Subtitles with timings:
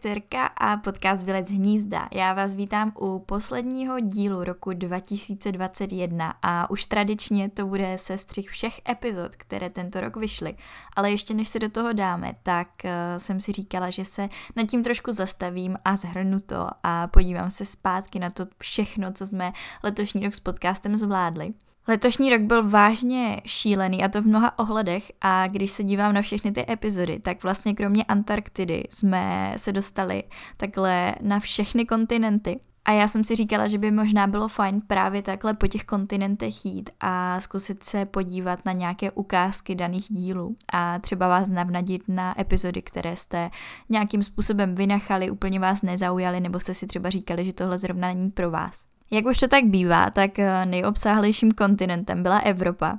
[0.00, 2.08] Terka a podcast Vylec hnízda.
[2.12, 8.80] Já vás vítám u posledního dílu roku 2021 a už tradičně to bude sestřih všech
[8.88, 10.54] epizod, které tento rok vyšly.
[10.96, 14.66] Ale ještě než se do toho dáme, tak uh, jsem si říkala, že se nad
[14.66, 19.52] tím trošku zastavím a zhrnu to a podívám se zpátky na to všechno, co jsme
[19.82, 21.54] letošní rok s podcastem zvládli.
[21.90, 26.22] Letošní rok byl vážně šílený a to v mnoha ohledech a když se dívám na
[26.22, 30.24] všechny ty epizody, tak vlastně kromě Antarktidy jsme se dostali
[30.56, 32.60] takhle na všechny kontinenty.
[32.84, 36.66] A já jsem si říkala, že by možná bylo fajn právě takhle po těch kontinentech
[36.66, 42.40] jít a zkusit se podívat na nějaké ukázky daných dílů a třeba vás navnadit na
[42.40, 43.50] epizody, které jste
[43.88, 48.30] nějakým způsobem vynachali, úplně vás nezaujaly nebo jste si třeba říkali, že tohle zrovna není
[48.30, 48.97] pro vás.
[49.10, 52.98] Jak už to tak bývá, tak eh, nejobsáhlejším kontinentem byla Evropa.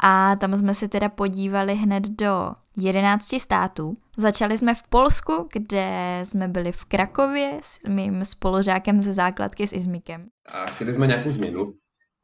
[0.00, 3.96] A tam jsme se teda podívali hned do 11 států.
[4.16, 9.72] Začali jsme v Polsku, kde jsme byli v Krakově s mým spolužákem ze základky s
[9.72, 10.26] Izmikem.
[10.48, 11.74] A chtěli jsme nějakou změnu,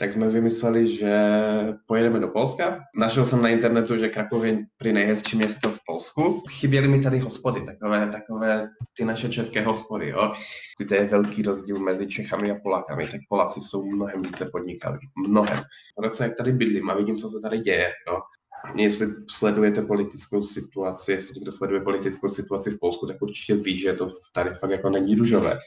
[0.01, 1.13] tak jsme vymysleli, že
[1.87, 2.81] pojedeme do Polska.
[2.95, 6.43] Našel jsem na internetu, že Krakov je pri nejhezčí město v Polsku.
[6.51, 10.33] Chyběly mi tady hospody, takové, takové ty naše české hospody, jo.
[10.79, 15.63] Kde je velký rozdíl mezi Čechami a Polákami, tak Poláci jsou mnohem více podnikali, mnohem.
[15.97, 18.19] Proto jak tady bydlím a vidím, co se tady děje, jo.
[18.75, 23.93] Jestli sledujete politickou situaci, jestli někdo sleduje politickou situaci v Polsku, tak určitě ví, že
[23.93, 25.59] to tady fakt jako není růžové.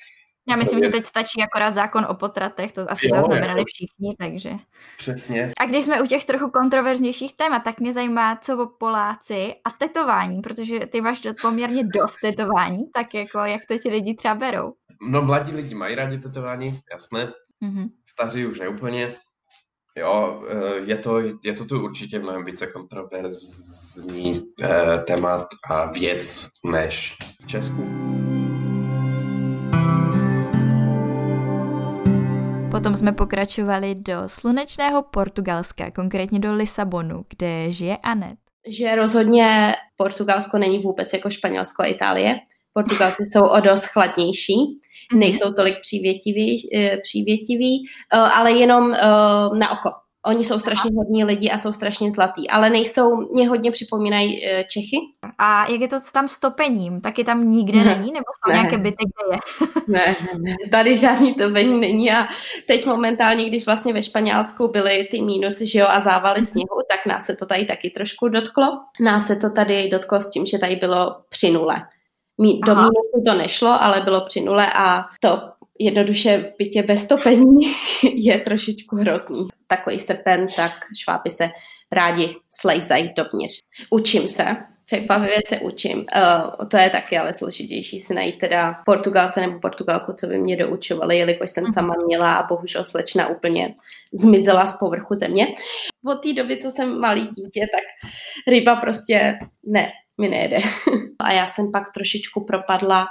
[0.52, 3.64] Já myslím, že teď stačí akorát zákon o potratech, to asi jo, zaznamenali jako...
[3.74, 4.52] všichni, takže.
[4.98, 5.52] Přesně.
[5.60, 9.72] A když jsme u těch trochu kontroverznějších témat, tak mě zajímá, co o Poláci a
[9.72, 14.74] tetování, protože ty máš poměrně dost tetování, tak jako jak to ti lidi třeba berou?
[15.10, 17.28] No mladí lidi mají rádi tetování, jasné.
[17.64, 17.90] Mm-hmm.
[18.06, 19.14] Staří už neúplně.
[19.98, 26.48] Jo, eh, je to, je to tu určitě mnohem více kontroverzní eh, témat a věc
[26.66, 28.21] než v Česku.
[32.72, 38.38] Potom jsme pokračovali do slunečného Portugalska, konkrétně do Lisabonu, kde žije Anet.
[38.68, 42.40] Že rozhodně Portugalsko není vůbec jako Španělsko a Itálie.
[42.74, 44.56] Portugalci jsou o dost chladnější,
[45.12, 45.20] mhm.
[45.20, 49.00] nejsou tolik přívětiví, eh, přívětiví eh, ale jenom eh,
[49.58, 49.90] na oko.
[50.26, 54.64] Oni jsou strašně hodní lidi a jsou strašně zlatý, ale nejsou, mě hodně připomínají uh,
[54.68, 54.98] Čechy.
[55.38, 57.02] A jak je to tam s topením?
[57.02, 58.12] Taky tam nikde ne, není?
[58.12, 58.60] Nebo jsou ne.
[58.60, 59.40] nějaké byty, kde je?
[59.88, 62.28] ne, ne, tady žádný topení není a
[62.68, 66.48] teď momentálně, když vlastně ve Španělsku byly ty mínusy, že jo, a závaly mhm.
[66.48, 68.66] sněhu, tak nás se to tady taky trošku dotklo.
[69.00, 71.76] Nás se to tady dotklo s tím, že tady bylo při nule.
[72.66, 75.42] Do mínusu to nešlo, ale bylo při nule a to
[75.80, 77.74] jednoduše v bytě bez topení
[78.14, 79.48] je trošičku hrozný.
[79.72, 81.50] Takový srpen, tak šváby se
[81.92, 83.60] rádi slejzají dovnitř.
[83.90, 84.46] Učím se,
[84.86, 85.98] překvapivě se učím.
[85.98, 90.58] Uh, to je taky ale složitější si najít teda Portugalce nebo Portugalku, co by mě
[90.58, 91.74] doučovali, jelikož jsem mhm.
[91.74, 93.76] sama měla a bohužel slečna úplně
[94.14, 95.48] zmizela z povrchu země.
[96.06, 98.12] Od té doby, co jsem malý dítě, tak
[98.48, 100.58] ryba prostě ne, mi nejede.
[101.20, 103.08] a já jsem pak trošičku propadla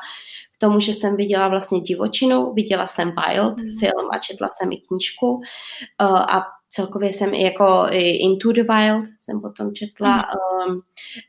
[0.61, 3.71] tomu, že jsem viděla vlastně divočinu, viděla jsem Wild mm.
[3.79, 5.41] film a četla jsem i knížku uh,
[6.21, 10.73] a celkově jsem i jako i Into the Wild jsem potom četla mm.
[10.73, 10.81] um,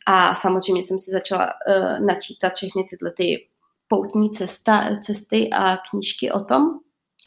[0.05, 3.47] a samozřejmě jsem si začala uh, načítat všechny tyhle ty
[3.87, 6.63] poutní cesta, cesty a knížky o tom.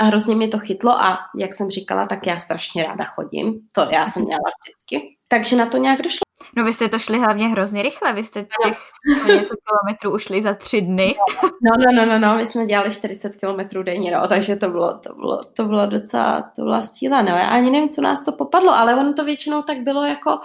[0.00, 3.60] A hrozně mě to chytlo a jak jsem říkala, tak já strašně ráda chodím.
[3.72, 5.16] To já jsem měla vždycky.
[5.28, 6.23] Takže na to nějak došlo.
[6.56, 8.78] No vy jste to šli hlavně hrozně rychle, vy jste těch
[9.26, 11.14] něco kilometrů ušli za tři dny.
[11.42, 14.98] No, no, no, no, no, my jsme dělali 40 kilometrů denně, no, takže to bylo,
[14.98, 18.32] to bylo, to bylo docela, to byla síla, no, já ani nevím, co nás to
[18.32, 20.40] popadlo, ale ono to většinou tak bylo jako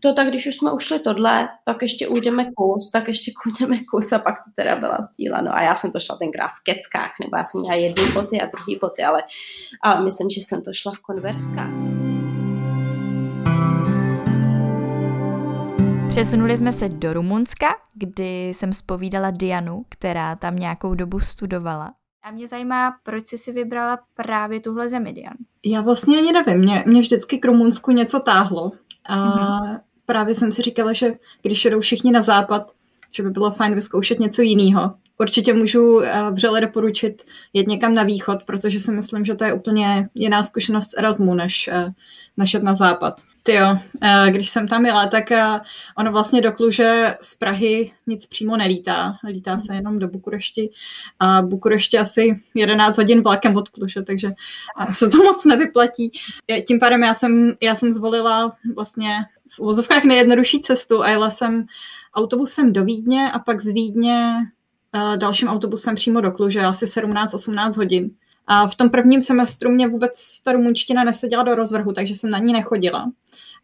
[0.00, 4.12] to, tak když už jsme ušli tohle, tak ještě ujdeme kus, tak ještě ujdeme kus
[4.12, 7.12] a pak to teda byla síla, no a já jsem to šla tenkrát v keckách,
[7.20, 9.22] nebo já jsem měla jedny boty a druhý boty, ale,
[9.82, 12.23] ale myslím, že jsem to šla v konverskách.
[16.14, 21.92] Přesunuli jsme se do Rumunska, kdy jsem spovídala Dianu, která tam nějakou dobu studovala.
[22.22, 25.34] A mě zajímá, proč jsi si vybrala právě tuhle zemi, Dian?
[25.64, 28.72] Já vlastně ani nevím, mě, mě vždycky k Rumunsku něco táhlo.
[29.04, 29.80] A mm-hmm.
[30.06, 32.72] právě jsem si říkala, že když jdou všichni na západ,
[33.10, 34.94] že by bylo fajn vyzkoušet něco jiného.
[35.18, 37.22] Určitě můžu eh, vřele doporučit
[37.52, 41.34] jet někam na východ, protože si myslím, že to je úplně jiná zkušenost z Erasmu,
[41.34, 41.92] než, eh,
[42.36, 43.20] než jet na západ.
[43.42, 45.24] Ty jo, eh, když jsem tam jela, tak
[45.98, 49.16] ono vlastně do Kluže z Prahy nic přímo nelítá.
[49.26, 50.70] Lítá se jenom do Bukurešti
[51.18, 54.32] a Bukurešti asi 11 hodin vlakem od Kluže, takže
[54.92, 56.12] se to moc nevyplatí.
[56.68, 61.66] Tím pádem já jsem, já jsem zvolila vlastně v uvozovkách nejjednodušší cestu a jela jsem
[62.14, 64.46] autobusem do Vídně a pak z Vídně
[65.16, 68.10] dalším autobusem přímo do Kluže, asi 17-18 hodin.
[68.46, 72.38] A v tom prvním semestru mě vůbec ta rumunština neseděla do rozvrhu, takže jsem na
[72.38, 73.10] ní nechodila.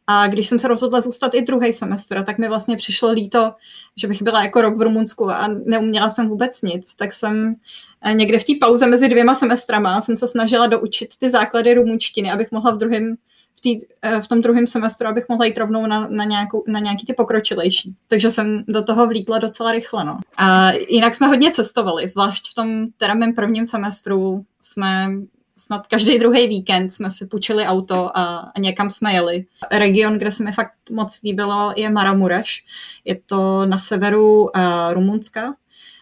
[0.07, 3.53] A když jsem se rozhodla zůstat i druhý semestr, tak mi vlastně přišlo líto,
[3.97, 6.95] že bych byla jako rok v Rumunsku a neuměla jsem vůbec nic.
[6.95, 7.55] Tak jsem
[8.03, 12.33] eh, někde v té pauze mezi dvěma semestrama jsem se snažila doučit ty základy rumunštiny,
[12.33, 13.17] abych mohla v druhém
[13.61, 16.81] v, tý, eh, v tom druhém semestru, abych mohla jít rovnou na, na, nějakou, na
[16.81, 17.95] nějaký ty pokročilejší.
[18.09, 20.05] Takže jsem do toho vlítla docela rychle.
[20.05, 20.19] No.
[20.37, 25.11] A jinak jsme hodně cestovali, zvlášť v tom teda mém prvním semestru jsme
[25.57, 29.47] snad každý druhý víkend jsme si půjčili auto a, a někam jsme jeli.
[29.71, 32.65] Region, kde se mi fakt moc líbilo, je Maramureš.
[33.05, 34.51] Je to na severu uh,
[34.93, 35.55] Rumunska.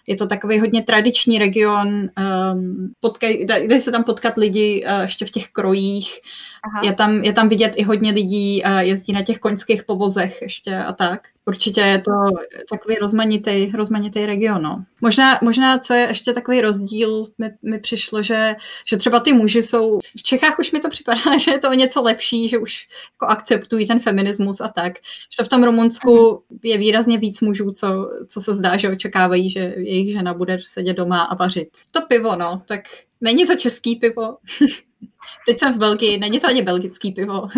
[0.08, 5.26] Je to takový hodně tradiční region, um, potkaj, kde se tam potkat lidi uh, ještě
[5.26, 6.20] v těch krojích.
[6.64, 6.80] Aha.
[6.84, 10.76] Je, tam, je tam vidět i hodně lidí, uh, jezdí na těch koňských povozech ještě
[10.76, 12.12] a tak určitě je to
[12.70, 14.62] takový rozmanitý, rozmanitý region.
[14.62, 14.84] No.
[15.00, 19.62] Možná, možná, co je ještě takový rozdíl, mi, mi přišlo, že, že třeba ty muži
[19.62, 23.26] jsou, v Čechách už mi to připadá, že je to něco lepší, že už jako
[23.26, 24.92] akceptují ten feminismus a tak.
[25.38, 29.60] Že v tom Rumunsku je výrazně víc mužů, co, co se zdá, že očekávají, že
[29.76, 31.68] jejich žena bude sedět doma a vařit.
[31.90, 32.80] To pivo, no, tak
[33.20, 34.36] není to český pivo.
[35.46, 37.48] Teď jsem v Belgii, není to ani belgický pivo.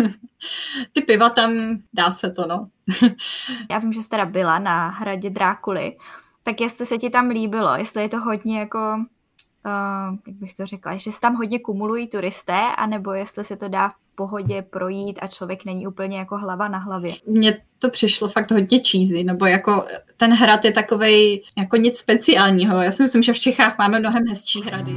[0.93, 1.51] Ty piva tam,
[1.93, 2.67] dá se to, no.
[3.69, 5.97] Já vím, že jsi teda byla na hradě Drákuly,
[6.43, 8.95] tak jestli se ti tam líbilo, jestli je to hodně jako,
[9.65, 13.67] uh, jak bych to řekla, že se tam hodně kumulují turisté, anebo jestli se to
[13.67, 17.13] dá v pohodě projít a člověk není úplně jako hlava na hlavě.
[17.25, 19.85] Mně to přišlo fakt hodně cheesy, nebo jako
[20.17, 22.81] ten hrad je takovej jako nic speciálního.
[22.81, 24.91] Já si myslím, že v Čechách máme mnohem hezčí hrady.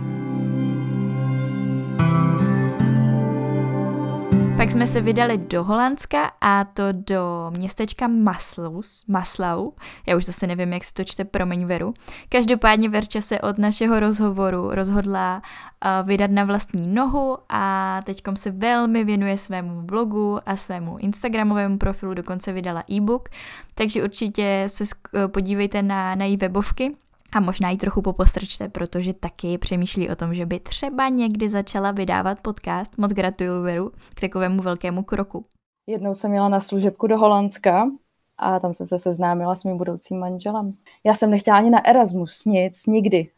[4.64, 9.72] Pak jsme se vydali do Holandska a to do městečka Maslaus, Maslau.
[10.06, 11.94] Já už zase nevím, jak se to čte, promiň Veru.
[12.28, 18.50] Každopádně Verča se od našeho rozhovoru rozhodla uh, vydat na vlastní nohu a teďkom se
[18.50, 23.28] velmi věnuje svému blogu a svému instagramovému profilu, dokonce vydala e-book,
[23.74, 24.84] takže určitě se
[25.26, 26.96] podívejte na, na její webovky
[27.34, 31.90] a možná ji trochu popostrčte, protože taky přemýšlí o tom, že by třeba někdy začala
[31.90, 32.98] vydávat podcast.
[32.98, 35.44] Moc gratuluju Veru k takovému velkému kroku.
[35.86, 37.90] Jednou jsem jela na služebku do Holandska
[38.38, 40.74] a tam jsem se seznámila s mým budoucím manželem.
[41.04, 43.28] Já jsem nechtěla ani na Erasmus, nic, nikdy.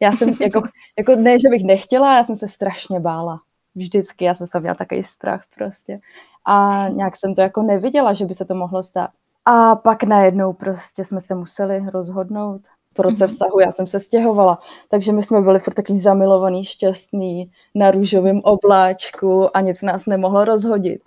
[0.00, 0.62] Já jsem, jako,
[0.98, 3.40] jako ne, že bych nechtěla, já jsem se strašně bála.
[3.74, 6.00] Vždycky, já jsem se měla takový strach prostě.
[6.44, 9.10] A nějak jsem to jako neviděla, že by se to mohlo stát.
[9.44, 12.62] A pak najednou prostě jsme se museli rozhodnout
[12.96, 13.28] v roce mm-hmm.
[13.28, 14.58] vztahu, já jsem se stěhovala,
[14.88, 20.44] takže my jsme byli furt takový zamilovaný, šťastný, na růžovém obláčku a nic nás nemohlo
[20.44, 21.00] rozhodit.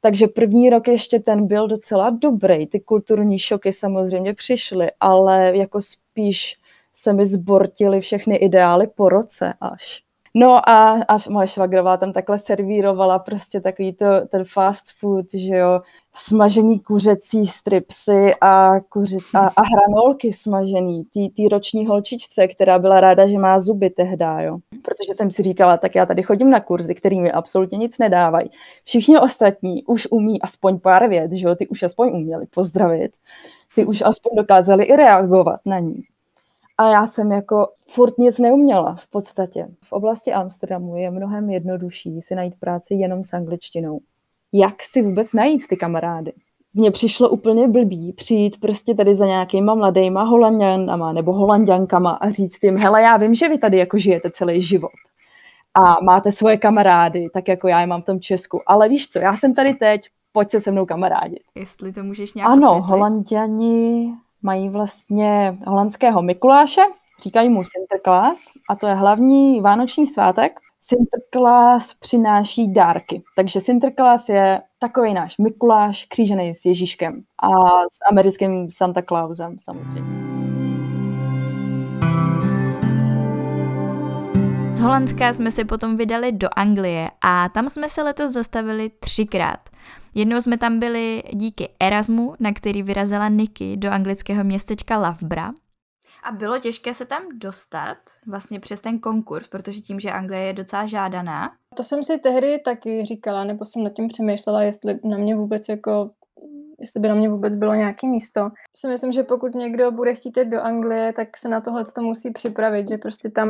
[0.00, 5.82] Takže první rok ještě ten byl docela dobrý, ty kulturní šoky samozřejmě přišly, ale jako
[5.82, 6.56] spíš
[6.94, 10.02] se mi zbortily všechny ideály po roce až.
[10.34, 15.56] No a až moje švagrová tam takhle servírovala prostě takový to, ten fast food, že
[15.56, 15.80] jo,
[16.14, 21.04] smažený kuřecí stripsy a, kuři, a, a hranolky smažený,
[21.36, 24.58] tý, roční holčičce, která byla ráda, že má zuby tehda, jo.
[24.82, 28.50] Protože jsem si říkala, tak já tady chodím na kurzy, který mi absolutně nic nedávají.
[28.84, 33.12] Všichni ostatní už umí aspoň pár věc, že jo, ty už aspoň uměli pozdravit,
[33.74, 36.02] ty už aspoň dokázali i reagovat na ní.
[36.80, 39.68] A já jsem jako furt nic neuměla v podstatě.
[39.84, 44.00] V oblasti Amsterdamu je mnohem jednodušší si najít práci jenom s angličtinou.
[44.52, 46.32] Jak si vůbec najít ty kamarády?
[46.74, 52.64] Mně přišlo úplně blbý přijít prostě tady za nějakýma mladýma holanděnama nebo holanděnkama a říct
[52.64, 54.90] jim, hele, já vím, že vy tady jako žijete celý život
[55.74, 59.18] a máte svoje kamarády, tak jako já je mám v tom Česku, ale víš co,
[59.18, 61.42] já jsem tady teď, pojď se se mnou kamarádit.
[61.54, 62.90] Jestli to můžeš nějak Ano, osvětlit.
[62.90, 66.82] holanděni mají vlastně holandského Mikuláše,
[67.22, 68.38] říkají mu Sinterklaas
[68.70, 70.60] a to je hlavní vánoční svátek.
[70.80, 77.48] Sinterklaas přináší dárky, takže Sinterklaas je takový náš Mikuláš křížený s Ježíškem a
[77.80, 80.30] s americkým Santa Clausem samozřejmě.
[84.72, 89.60] Z Holandska jsme se potom vydali do Anglie a tam jsme se letos zastavili třikrát.
[90.14, 95.54] Jednou jsme tam byli díky Erasmu, na který vyrazila Niky do anglického městečka Loughborough.
[96.22, 100.52] A bylo těžké se tam dostat vlastně přes ten konkurs, protože tím, že Anglie je
[100.52, 101.52] docela žádaná.
[101.74, 105.68] To jsem si tehdy taky říkala, nebo jsem nad tím přemýšlela, jestli na mě vůbec
[105.68, 106.10] jako
[106.80, 108.50] jestli by na mě vůbec bylo nějaké místo.
[108.76, 112.02] Si myslím, že pokud někdo bude chtít jít do Anglie, tak se na tohle to
[112.02, 113.48] musí připravit, že prostě tam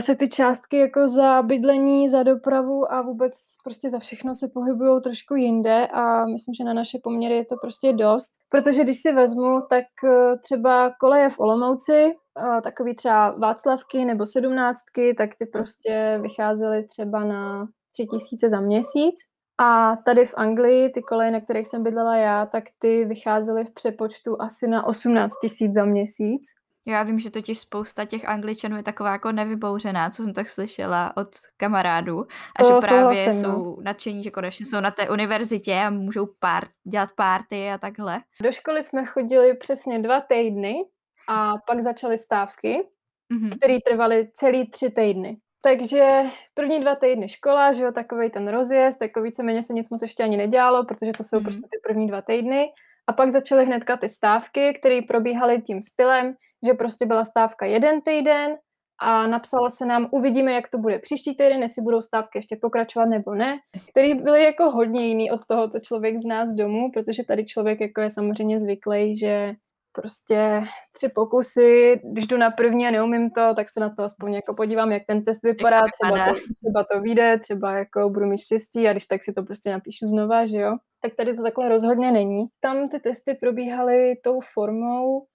[0.00, 3.32] se ty částky jako za bydlení, za dopravu a vůbec
[3.64, 7.56] prostě za všechno se pohybují trošku jinde a myslím, že na naše poměry je to
[7.56, 8.32] prostě dost.
[8.48, 10.10] Protože když si vezmu, tak uh,
[10.42, 17.24] třeba koleje v Olomouci, uh, takový třeba Václavky nebo sedmnáctky, tak ty prostě vycházely třeba
[17.24, 19.14] na tři tisíce za měsíc.
[19.60, 23.74] A tady v Anglii, ty koleje, na kterých jsem bydlela já, tak ty vycházely v
[23.74, 26.42] přepočtu asi na 18 tisíc za měsíc.
[26.88, 31.16] Já vím, že totiž spousta těch angličanů je taková jako nevybouřená, co jsem tak slyšela
[31.16, 32.26] od kamarádů.
[32.60, 33.54] A to že právě souhlasím, no.
[33.54, 38.20] jsou nadšení, že konečně jsou na té univerzitě a můžou pár, dělat párty a takhle.
[38.42, 40.84] Do školy jsme chodili přesně dva týdny
[41.28, 42.88] a pak začaly stávky,
[43.32, 43.56] mm-hmm.
[43.56, 45.36] které trvaly celý tři týdny.
[45.62, 46.22] Takže
[46.54, 50.22] první dva týdny škola, že jo, takový ten rozjezd, jako víceméně se nic moc ještě
[50.22, 51.42] ani nedělalo, protože to jsou mm-hmm.
[51.42, 52.68] prostě ty první dva týdny.
[53.06, 56.34] A pak začaly hnedka ty stávky, které probíhaly tím stylem,
[56.66, 58.56] že prostě byla stávka jeden týden
[59.00, 63.06] a napsalo se nám, uvidíme, jak to bude příští týden, jestli budou stávky ještě pokračovat
[63.06, 63.58] nebo ne,
[63.90, 67.80] který byly jako hodně jiný od toho, co člověk zná z domu, protože tady člověk
[67.80, 69.52] jako je samozřejmě zvyklý, že
[69.92, 70.62] prostě
[70.92, 74.54] tři pokusy, když jdu na první a neumím to, tak se na to aspoň jako
[74.54, 78.88] podívám, jak ten test vypadá, třeba to, třeba to vyjde, třeba jako budu mít štěstí
[78.88, 80.76] a když tak si to prostě napíšu znova, že jo.
[81.02, 82.46] Tak tady to takhle rozhodně není.
[82.60, 85.26] Tam ty testy probíhaly tou formou,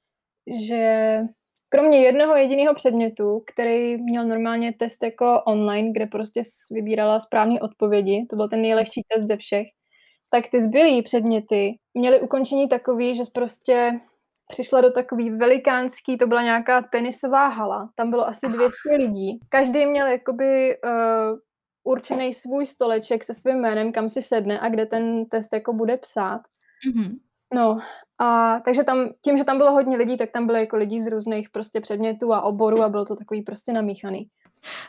[0.47, 1.19] že
[1.69, 8.25] kromě jednoho jediného předmětu, který měl normálně test jako online, kde prostě vybírala správné odpovědi,
[8.29, 9.67] to byl ten nejlehčí test ze všech,
[10.29, 13.99] tak ty zbylý předměty měly ukončení takový, že prostě
[14.47, 19.39] přišla do takový velikánský, to byla nějaká tenisová hala, tam bylo asi 200 lidí.
[19.49, 21.37] Každý měl jakoby uh,
[21.83, 25.97] určený svůj stoleček se svým jménem, kam si sedne a kde ten test jako bude
[25.97, 26.41] psát.
[26.87, 27.17] Mm-hmm.
[27.53, 27.77] No,
[28.19, 31.07] a takže tam, tím, že tam bylo hodně lidí, tak tam byly jako lidi z
[31.07, 34.27] různých prostě předmětů a oborů a bylo to takový prostě namíchaný.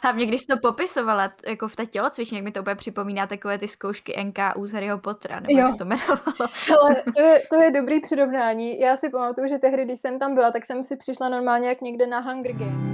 [0.02, 3.58] Hlavně když jsi to popisovala jako v té tělocvičně, jak mi to úplně připomíná takové
[3.58, 5.66] ty zkoušky NKU z Harryho Pottera, nebo jo.
[5.66, 6.20] jak to jmenovalo.
[6.80, 8.80] Ale to je, to je dobrý přirovnání.
[8.80, 11.80] Já si pamatuju, že tehdy, když jsem tam byla, tak jsem si přišla normálně jak
[11.80, 12.90] někde na Hunger Games.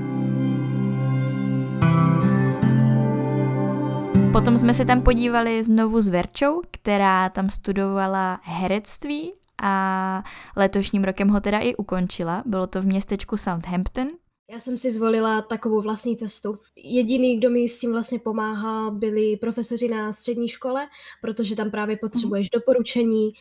[4.33, 10.25] Potom jsme se tam podívali znovu s Verčou, která tam studovala herectví a
[10.57, 12.43] letošním rokem ho teda i ukončila.
[12.47, 14.09] Bylo to v městečku Southampton.
[14.52, 16.59] Já jsem si zvolila takovou vlastní cestu.
[16.76, 20.88] Jediný, kdo mi s tím vlastně pomáhá, byli profesoři na střední škole,
[21.21, 22.61] protože tam právě potřebuješ mm.
[22.61, 23.33] doporučení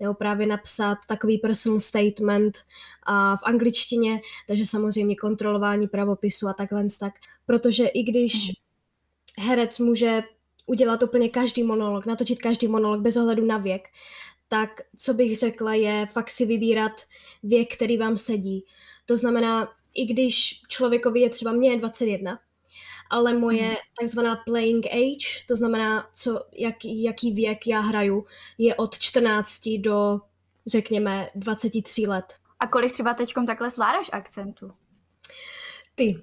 [0.00, 2.58] nebo právě napsat takový personal statement
[3.02, 7.14] a v angličtině, takže samozřejmě kontrolování pravopisu a takhle tak.
[7.46, 8.54] Protože i když mm.
[9.46, 10.22] herec může
[10.66, 13.82] udělat úplně každý monolog, natočit každý monolog bez ohledu na věk,
[14.48, 16.92] tak co bych řekla je fakt si vybírat
[17.42, 18.64] věk, který vám sedí.
[19.06, 22.38] To znamená, i když člověkovi je třeba mě je 21,
[23.10, 23.76] ale moje mm.
[24.00, 28.24] takzvaná playing age, to znamená, co, jak, jaký věk já hraju,
[28.58, 30.20] je od 14 do,
[30.66, 32.24] řekněme, 23 let.
[32.60, 34.70] A kolik třeba teďkom takhle zvládáš akcentu?
[35.94, 36.22] Ty.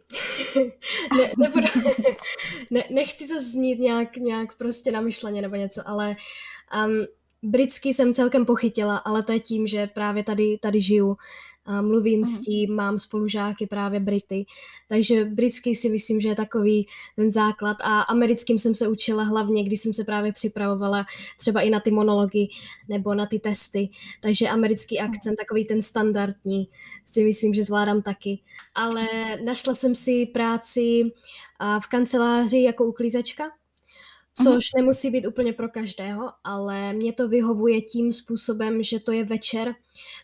[1.18, 1.68] ne, nebudu,
[2.72, 6.16] ne, nechci se znít nějak, nějak prostě namyšleně nebo něco, ale
[6.86, 7.06] um,
[7.44, 11.18] Britsky jsem celkem pochytila, ale to je tím, že právě tady, tady žiju.
[11.66, 12.26] A mluvím mm.
[12.26, 12.44] s mhm.
[12.44, 14.46] tím, mám spolužáky právě Brity,
[14.88, 19.64] takže britský si myslím, že je takový ten základ a americkým jsem se učila hlavně,
[19.64, 21.06] když jsem se právě připravovala
[21.38, 22.48] třeba i na ty monology
[22.90, 23.90] nebo na ty testy,
[24.22, 25.10] takže americký mhm.
[25.10, 26.70] akcent, takový ten standardní,
[27.06, 28.40] si myslím, že zvládám taky.
[28.76, 29.08] Ale
[29.46, 31.04] našla jsem si práci
[31.84, 33.52] v kanceláři jako uklízečka.
[34.38, 34.78] Což uh-huh.
[34.78, 39.76] nemusí být úplně pro každého, ale mě to vyhovuje tím způsobem, že to je večer.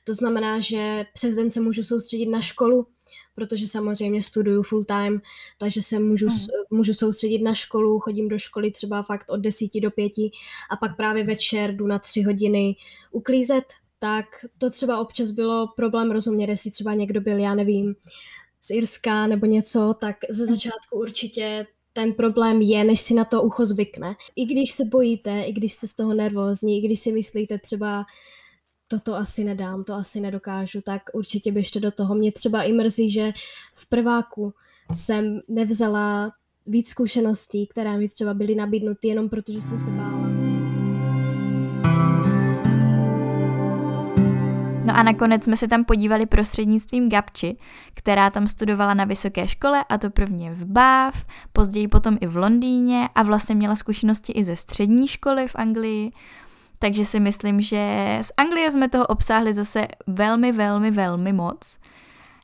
[0.03, 2.87] To znamená, že přes den se můžu soustředit na školu,
[3.35, 5.21] protože samozřejmě studuju full time,
[5.57, 6.47] takže se můžu, uh-huh.
[6.69, 10.31] můžu soustředit na školu, chodím do školy třeba fakt od desíti do pěti
[10.71, 12.75] a pak právě večer jdu na tři hodiny
[13.11, 13.65] uklízet,
[13.99, 14.25] tak
[14.57, 17.95] to třeba občas bylo problém rozumět, jestli třeba někdo byl, já nevím,
[18.61, 20.53] z Irska nebo něco, tak ze mhm.
[20.53, 21.65] začátku určitě
[21.99, 24.15] ten problém je, než si na to ucho zvykne.
[24.35, 28.05] I když se bojíte, i když jste z toho nervózní, i když si myslíte třeba
[28.87, 32.15] toto asi nedám, to asi nedokážu, tak určitě běžte do toho.
[32.15, 33.31] Mě třeba i mrzí, že
[33.73, 34.53] v prváku
[34.95, 36.31] jsem nevzala
[36.65, 40.38] víc zkušeností, které mi třeba byly nabídnuty jenom protože jsem se bála.
[44.89, 47.57] No a nakonec jsme se tam podívali prostřednictvím Gabči,
[47.93, 52.37] která tam studovala na vysoké škole a to prvně v Bath, později potom i v
[52.37, 56.11] Londýně a vlastně měla zkušenosti i ze střední školy v Anglii.
[56.79, 61.79] Takže si myslím, že z Anglie jsme toho obsáhli zase velmi, velmi, velmi moc.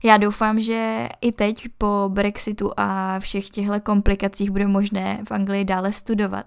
[0.04, 5.66] Já doufám, že i teď po Brexitu a všech těchto komplikacích bude možné v Anglii
[5.66, 6.46] dále studovat.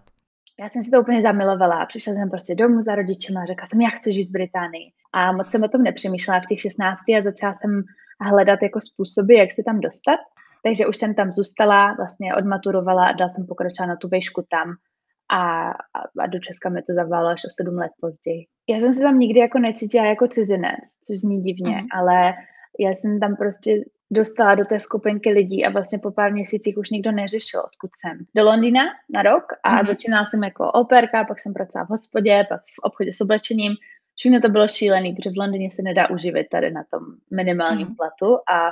[0.61, 1.87] Já jsem si to úplně zamilovala.
[1.87, 4.93] Přišla jsem prostě domů za rodičema a řekla jsem, já chci žít v Británii.
[5.13, 7.83] A moc jsem o tom nepřemýšlela v těch 16 a začala jsem
[8.21, 10.21] hledat jako způsoby, jak se tam dostat.
[10.65, 14.75] Takže už jsem tam zůstala, vlastně odmaturovala a dala jsem pokračovat na tu vejšku tam
[15.31, 15.71] a,
[16.21, 18.47] a do Česka mi to zavalo až o sedm let později.
[18.69, 21.87] Já jsem se tam nikdy jako necítila jako cizinec, což zní divně, mm.
[21.93, 22.35] ale
[22.79, 26.91] já jsem tam prostě dostala do té skupinky lidí a vlastně po pár měsících už
[26.91, 28.19] nikdo neřešil, odkud jsem.
[28.37, 28.83] Do Londýna
[29.15, 29.87] na rok a mm.
[29.87, 33.73] začínala jsem jako operka, pak jsem pracovala v hospodě, pak v obchodě s oblečením.
[34.17, 37.95] Všechno to bylo šílený, protože v Londýně se nedá uživit tady na tom minimálním mm.
[37.95, 38.71] platu a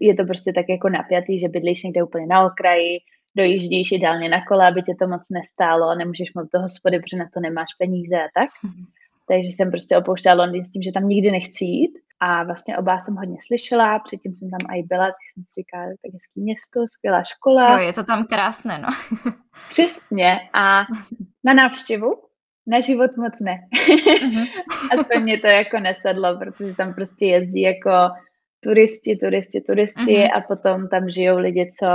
[0.00, 2.98] je to prostě tak jako napjatý, že bydlíš někde úplně na okraji,
[3.36, 7.28] dojíždíš ideálně na kole, aby tě to moc nestálo, nemůžeš moc do hospody, protože na
[7.34, 8.50] to nemáš peníze a tak.
[8.62, 8.84] Mm.
[9.28, 11.98] Takže jsem prostě opouštěla Londýn s tím, že tam nikdy nechci jít.
[12.20, 15.84] A vlastně oba jsem hodně slyšela, předtím jsem tam i byla, tak jsem si říkala,
[15.86, 17.80] tak hezký město, skvělá škola.
[17.80, 18.88] Jo, je to tam krásné, no.
[19.68, 20.40] Přesně.
[20.52, 20.84] A
[21.44, 22.26] na návštěvu
[22.66, 23.58] na život moc ne.
[23.74, 24.46] Mm-hmm.
[24.98, 27.90] Aspoň mě to jako nesedlo, protože tam prostě jezdí jako
[28.60, 30.30] turisti, turisti, turisti mm-hmm.
[30.36, 31.86] a potom tam žijou lidi, co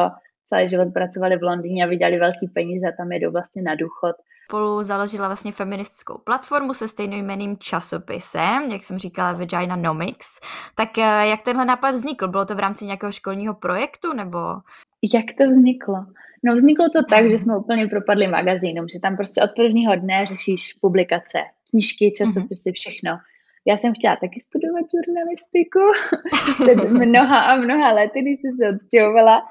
[0.46, 4.16] celý život pracovali v Londýně a vydali velký peníze a tam jedou vlastně na důchod.
[4.51, 10.39] Spolu založila vlastně feministickou platformu se stejnojmeným časopisem, jak jsem říkala, Vagina Nomics.
[10.75, 12.27] Tak eh, jak tenhle nápad vznikl?
[12.27, 14.39] Bylo to v rámci nějakého školního projektu nebo?
[15.13, 16.05] Jak to vzniklo?
[16.43, 20.25] No vzniklo to tak, že jsme úplně propadli magazínům, že tam prostě od prvního dne
[20.25, 21.39] řešíš publikace,
[21.70, 23.12] knížky, časopisy, všechno.
[23.65, 25.79] Já jsem chtěla taky studovat žurnalistiku
[26.63, 29.41] před mnoha a mnoha lety, když jsem se odstěhovala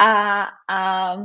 [0.00, 1.16] a, a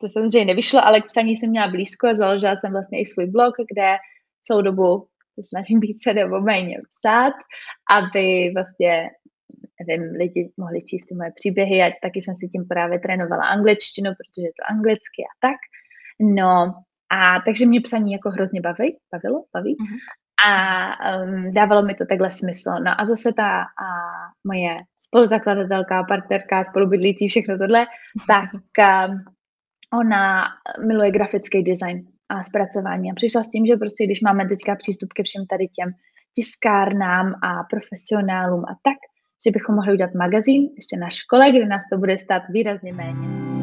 [0.00, 3.54] to samozřejmě nevyšlo, ale k psaní jsem měla blízko, založila jsem vlastně i svůj blog,
[3.72, 3.96] kde
[4.44, 7.34] celou dobu se snažím více nebo méně psát,
[7.90, 9.10] aby vlastně
[9.80, 14.10] nevím, lidi mohli číst ty moje příběhy a taky jsem si tím právě trénovala angličtinu,
[14.10, 15.56] protože je to anglicky a tak.
[16.20, 16.74] No
[17.10, 19.76] a takže mě psaní jako hrozně baví, bavilo, baví.
[19.76, 19.98] Mm-hmm.
[20.46, 22.70] A um, dávalo mi to takhle smysl.
[22.70, 23.88] No a zase ta a
[24.46, 24.76] moje
[25.08, 27.86] spoluzakladatelka, partnerka, spolubydlící, všechno tohle,
[28.26, 29.24] tak um,
[30.00, 30.44] ona
[30.86, 35.12] miluje grafický design a zpracování a přišla s tím, že prostě když máme teďka přístup
[35.12, 35.90] ke všem tady těm
[36.34, 38.98] tiskárnám a profesionálům a tak,
[39.46, 43.57] že bychom mohli udělat magazín ještě na škole, kde nás to bude stát výrazně méně.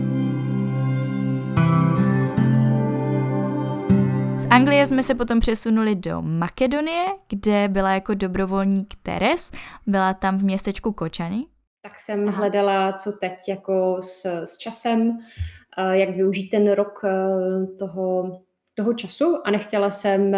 [4.45, 9.51] Z Anglie jsme se potom přesunuli do Makedonie, kde byla jako dobrovolník Teres.
[9.87, 11.45] Byla tam v městečku Kočany.
[11.81, 15.17] Tak jsem hledala, co teď jako s, s časem,
[15.91, 17.01] jak využít ten rok
[17.79, 18.39] toho,
[18.73, 20.33] toho času a nechtěla jsem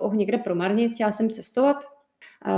[0.00, 1.76] ho někde promarnit, chtěla jsem cestovat.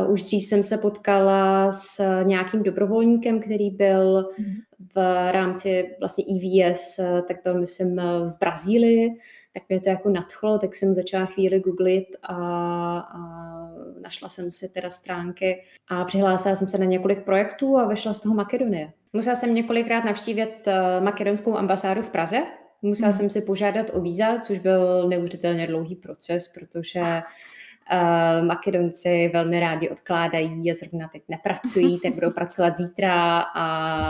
[0.08, 4.54] Už dřív jsem se potkala s nějakým dobrovolníkem, který byl mhm.
[4.94, 4.98] v
[5.32, 9.16] rámci vlastně EVS, tak byl myslím v Brazílii
[9.58, 12.34] tak mě to jako nadchlo, tak jsem začala chvíli googlit a,
[12.98, 13.20] a
[14.00, 18.20] našla jsem si teda stránky a přihlásila jsem se na několik projektů a vyšla z
[18.20, 18.92] toho Makedonie.
[19.12, 22.42] Musela jsem několikrát navštívit eh, makedonskou ambasádu v Praze,
[22.82, 23.18] musela hmm.
[23.18, 27.22] jsem si požádat o víza, což byl neuvěřitelně dlouhý proces, protože Uh,
[28.42, 33.66] Makedonci velmi rádi odkládají a zrovna teď nepracují, tak budou pracovat zítra a,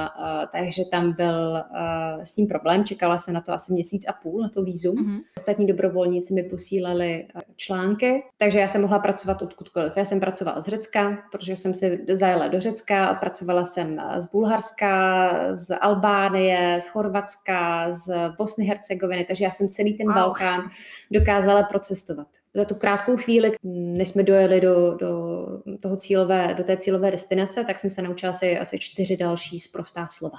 [0.06, 2.84] a takže tam byl uh, s tím problém.
[2.84, 4.96] Čekala se na to asi měsíc a půl, na to vízum.
[4.96, 5.20] Mm-hmm.
[5.36, 9.92] Ostatní dobrovolníci mi posílali uh, články, takže já jsem mohla pracovat odkudkoliv.
[9.96, 15.32] Já jsem pracovala z Řecka, protože jsem si zajela do Řecka, pracovala jsem z Bulharska,
[15.52, 20.14] z Albánie, z Chorvatska, z Bosny Hercegoviny, takže já jsem celý ten wow.
[20.14, 20.62] Balkán
[21.10, 22.26] dokázala procestovat
[22.58, 25.46] za tu krátkou chvíli, než jsme dojeli do, do,
[25.80, 30.06] toho cílové, do té cílové destinace, tak jsem se naučila asi, asi čtyři další zprostá
[30.10, 30.38] slova.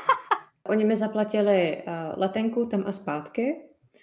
[0.68, 3.56] Oni mi zaplatili uh, letenku tam a zpátky.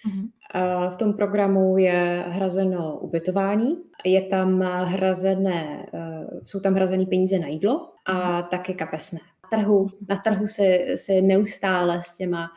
[0.06, 0.20] Uh-huh.
[0.20, 7.38] Uh, v tom programu je hrazeno ubytování, je tam hrazené, uh, jsou tam hrazené peníze
[7.38, 8.48] na jídlo a uh-huh.
[8.48, 9.18] taky kapesné.
[9.52, 12.48] Na trhu, na trhu se, se neustále s těma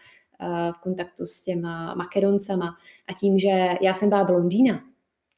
[0.72, 2.76] v kontaktu s těma Makedoncama
[3.08, 4.91] a tím, že já jsem byla blondýna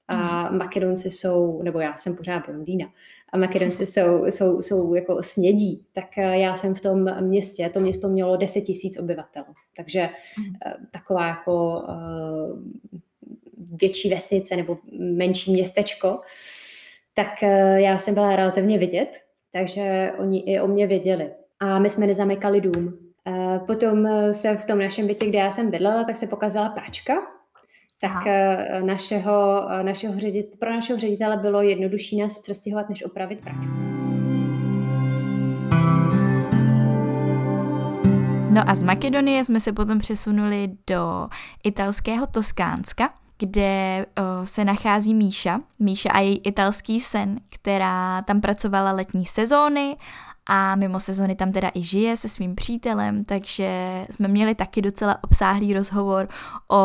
[0.08, 0.58] a hmm.
[0.58, 2.88] Makedonci jsou, nebo já jsem pořád blondýna,
[3.30, 7.80] a Makedonci jsou, jsou, jsou jako snědí, tak eh, já jsem v tom městě, to
[7.80, 9.44] město mělo 10 tisíc obyvatel,
[9.76, 10.54] takže hmm.
[10.66, 12.60] eh, taková jako uh,
[13.82, 16.20] větší vesnice nebo menší městečko,
[17.14, 17.42] tak
[17.76, 19.20] já jsem byla relativně vidět,
[19.52, 21.32] takže oni i o mě věděli.
[21.60, 23.04] A my jsme nezamykali dům,
[23.68, 27.14] Potom eh, se v tom našem bytě, kde já jsem bydlela, tak se pokazala pračka
[28.04, 28.24] tak Aha.
[28.28, 33.70] Eh, našeho, eh, našeho ředit, pro našeho ředitele bylo jednodušší nás přestěhovat, než opravit práci.
[38.50, 41.28] No a z Makedonie jsme se potom přesunuli do
[41.64, 45.60] italského Toskánska, kde eh, se nachází Míša.
[45.80, 49.96] Míša a její italský sen, která tam pracovala letní sezóny
[50.46, 53.70] a mimo sezóny tam teda i žije se svým přítelem, takže
[54.12, 56.28] jsme měli taky docela obsáhlý rozhovor
[56.72, 56.78] o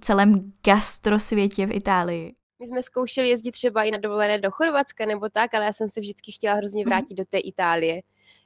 [0.00, 2.34] celém gastrosvětě v Itálii.
[2.60, 5.88] My jsme zkoušeli jezdit třeba i na dovolené do Chorvatska nebo tak, ale já jsem
[5.88, 6.88] se vždycky chtěla hrozně mhm.
[6.88, 8.02] vrátit do té Itálie,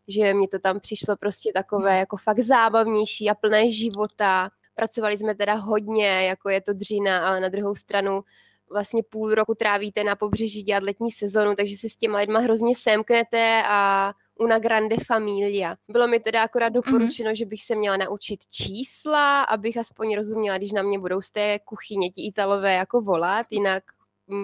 [0.09, 4.51] že mi to tam přišlo prostě takové jako fakt zábavnější a plné života.
[4.75, 8.23] Pracovali jsme teda hodně, jako je to dřina, ale na druhou stranu
[8.71, 12.75] vlastně půl roku trávíte na pobřeží dělat letní sezonu, takže se s těma lidma hrozně
[12.77, 15.77] semknete a una grande familia.
[15.89, 16.75] Bylo mi teda akorát mhm.
[16.75, 17.39] doporučeno, mm-hmm.
[17.39, 21.59] že bych se měla naučit čísla, abych aspoň rozuměla, když na mě budou z té
[21.59, 23.83] kuchyně ti Italové jako volat, jinak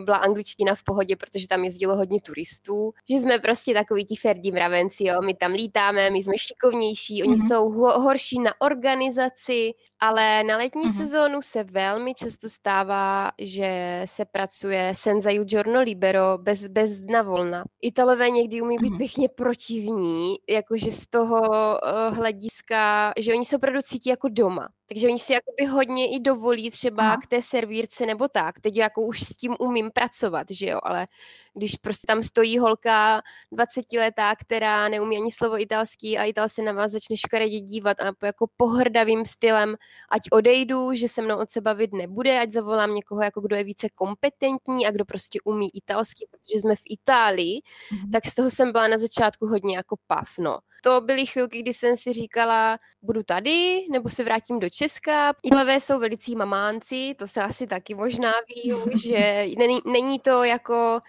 [0.05, 4.53] byla angličtina v pohodě, protože tam jezdilo hodně turistů, že jsme prostě takový ti ferdí
[4.53, 7.49] mravenci, jo, my tam lítáme, my jsme šikovnější, oni mm-hmm.
[7.49, 10.97] jsou ho- horší na organizaci, ale na letní mm-hmm.
[10.97, 17.23] sezónu se velmi často stává, že se pracuje senza il giorno libero, bez, bez dna
[17.23, 17.65] volna.
[17.83, 18.99] Italové někdy umí být mm-hmm.
[18.99, 24.69] pěkně protivní, jakože z toho uh, hlediska, že oni se opravdu cítí jako doma.
[24.89, 27.17] Takže oni si jakoby hodně i dovolí třeba Aha.
[27.17, 28.61] k té servírce nebo tak.
[28.61, 31.07] Teď jako už s tím umím pracovat, že jo, ale
[31.55, 36.63] když prostě tam stojí holka 20 letá, která neumí ani slovo italský a Ital se
[36.63, 39.77] na vás začne škaredě dívat a jako pohrdavým stylem,
[40.11, 43.65] ať odejdu, že se mnou od sebe bavit nebude, ať zavolám někoho, jako kdo je
[43.65, 48.11] více kompetentní a kdo prostě umí italský, protože jsme v Itálii, mm-hmm.
[48.13, 50.59] tak z toho jsem byla na začátku hodně jako pav, no.
[50.85, 55.35] To byly chvilky, kdy jsem si říkala, budu tady, nebo se vrátím do Česka.
[55.43, 58.73] Italové jsou velicí mamánci, to se asi taky možná ví,
[59.05, 61.01] že není, není to jako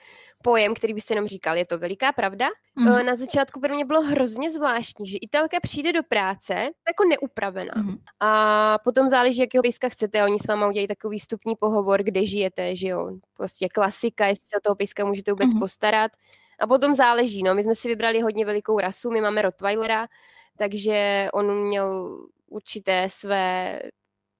[0.45, 2.47] pojem, který byste jenom říkal, je to veliká pravda.
[2.75, 3.05] Mm.
[3.05, 6.53] Na začátku pro mě bylo hrozně zvláštní, že Italka přijde do práce
[6.87, 7.73] jako neupravená.
[7.77, 7.97] Mm.
[8.19, 10.23] A potom záleží, jakého pejska chcete.
[10.23, 13.11] Oni s váma udělají takový vstupní pohovor, kde žijete, že jo.
[13.33, 15.59] Prostě klasika, jestli se o toho pejska můžete vůbec mm.
[15.59, 16.11] postarat.
[16.59, 17.55] A potom záleží, no.
[17.55, 20.07] My jsme si vybrali hodně velikou rasu, my máme Rottweilera,
[20.57, 22.17] takže on měl
[22.49, 23.79] určité své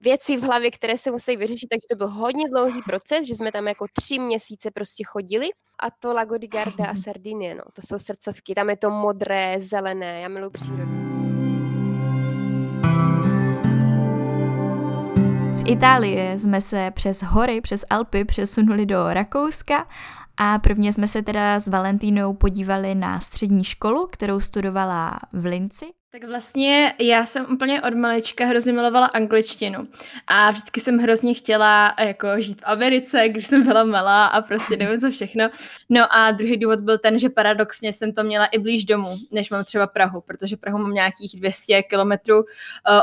[0.05, 3.51] věci v hlavě, které se musí vyřešit, takže to byl hodně dlouhý proces, že jsme
[3.51, 7.81] tam jako tři měsíce prostě chodili a to Lago di Garda a Sardinie, no, to
[7.81, 10.91] jsou srdcovky, tam je to modré, zelené, já miluji přírodu.
[15.53, 19.87] Z Itálie jsme se přes hory, přes Alpy přesunuli do Rakouska
[20.37, 25.85] a prvně jsme se teda s Valentínou podívali na střední školu, kterou studovala v Linci.
[26.19, 29.88] Tak vlastně já jsem úplně od malička hrozně milovala angličtinu
[30.28, 34.78] a vždycky jsem hrozně chtěla jako žít v Americe, když jsem byla malá a prostě
[34.80, 35.49] nevím co všechno.
[35.89, 39.49] No a druhý důvod byl ten, že paradoxně jsem to měla i blíž domů, než
[39.49, 42.43] mám třeba Prahu, protože Prahu mám nějakých 200 kilometrů uh,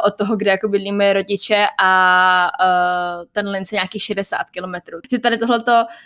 [0.07, 4.99] od toho, kde jako bydlí moje rodiče a uh, ten Linz je nějakých 60 kilometrů.
[5.11, 5.59] Že tady tohle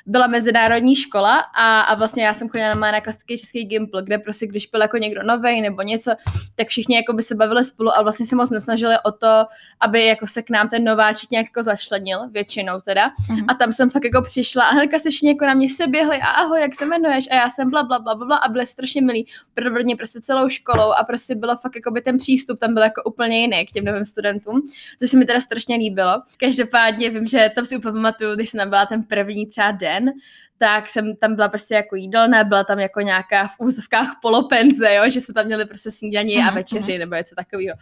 [0.07, 4.19] byla mezinárodní škola a, a vlastně já jsem chodila na, na klasický český gimpl, kde
[4.19, 6.11] prostě když byl jako někdo nový nebo něco,
[6.55, 9.45] tak všichni jako by se bavili spolu, ale vlastně se moc nesnažili o to,
[9.81, 13.09] aby jako se k nám ten nováček nějak jako začlenil, většinou teda.
[13.09, 13.45] Mm-hmm.
[13.49, 16.17] A tam jsem fakt jako přišla a hnedka se všichni jako na mě se běhli
[16.17, 17.29] a ahoj, jak se jmenuješ?
[17.31, 20.93] A já jsem bla, bla, bla, bla, a byli strašně milí, provedně prostě celou školou
[20.93, 23.85] a prostě bylo fakt jako by ten přístup tam byl jako úplně jiný k těm
[23.85, 24.63] novým studentům,
[24.99, 26.23] což se mi teda strašně líbilo.
[26.41, 30.13] Každopádně vím, že to si úplně pamatuju, když jsem byla ten první třeba den,
[30.59, 35.11] tak jsem tam byla prostě jako jídelné, byla tam jako nějaká v úzovkách polopenze, jo,
[35.11, 37.77] že jsme tam měli prostě snídaní a večeři nebo něco takového.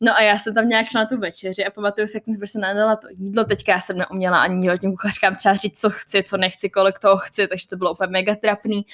[0.00, 2.34] No a já jsem tam nějak šla na tu večeři a pamatuju si, jak jsem
[2.34, 3.44] si prostě nadala to jídlo.
[3.44, 7.16] Teďka já jsem neuměla ani těm kuchařkám třeba říct, co chci, co nechci, kolik toho
[7.16, 8.86] chci, takže to bylo úplně mega trapný.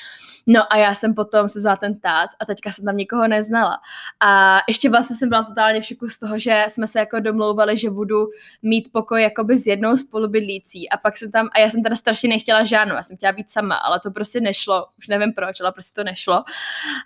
[0.47, 3.79] No a já jsem potom se vzala ten tác a teďka jsem tam nikoho neznala.
[4.21, 7.79] A ještě vlastně jsem byla totálně v šoku z toho, že jsme se jako domlouvali,
[7.79, 8.16] že budu
[8.62, 12.29] mít pokoj jakoby s jednou spolubydlící a pak jsem tam, a já jsem teda strašně
[12.29, 15.72] nechtěla žádnou, já jsem chtěla být sama, ale to prostě nešlo, už nevím proč, ale
[15.72, 16.44] prostě to nešlo.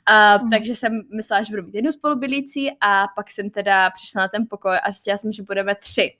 [0.06, 0.50] A, mm.
[0.50, 4.46] Takže jsem myslela, že budu mít jednu spolubydlící a pak jsem teda přišla na ten
[4.50, 6.16] pokoj a zjistila jsem, že budeme tři.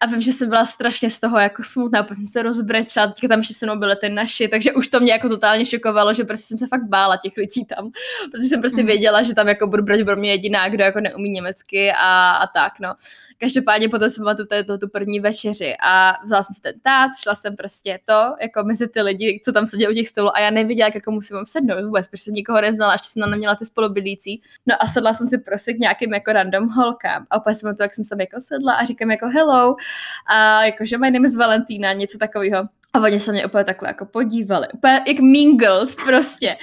[0.00, 3.28] A vím, že jsem byla strašně z toho jako smutná, protože jsem se rozbrečela, teďka
[3.28, 6.24] tam ještě se mnou byly ty naši, takže už to mě jako totálně šokovalo, že
[6.24, 7.90] prostě jsem se fakt bála těch lidí tam,
[8.32, 8.86] protože jsem prostě mm.
[8.86, 12.46] věděla, že tam jako budu brať pro mě jediná, kdo jako neumí německy a, a
[12.46, 12.94] tak, no.
[13.38, 17.10] Každopádně potom jsem byla tu, tu, tu první večeři a vzala jsem si ten tác,
[17.22, 20.40] šla jsem prostě to, jako mezi ty lidi, co tam seděli u těch stolů a
[20.40, 23.30] já nevěděla, jak jako musím mám sednout vůbec, protože jsem nikoho neznala, ještě jsem tam
[23.30, 24.42] neměla ty spolubydlící.
[24.66, 27.82] No a sedla jsem si prostě k nějakým jako random holkám a opět jsem to,
[27.82, 29.53] jak jsem tam jako sedla a říkám jako hello,
[30.26, 32.68] a jakože my name is Valentína, něco takového.
[32.92, 36.56] A oni se mě úplně takhle jako podívali, úplně jak Mean Girls prostě.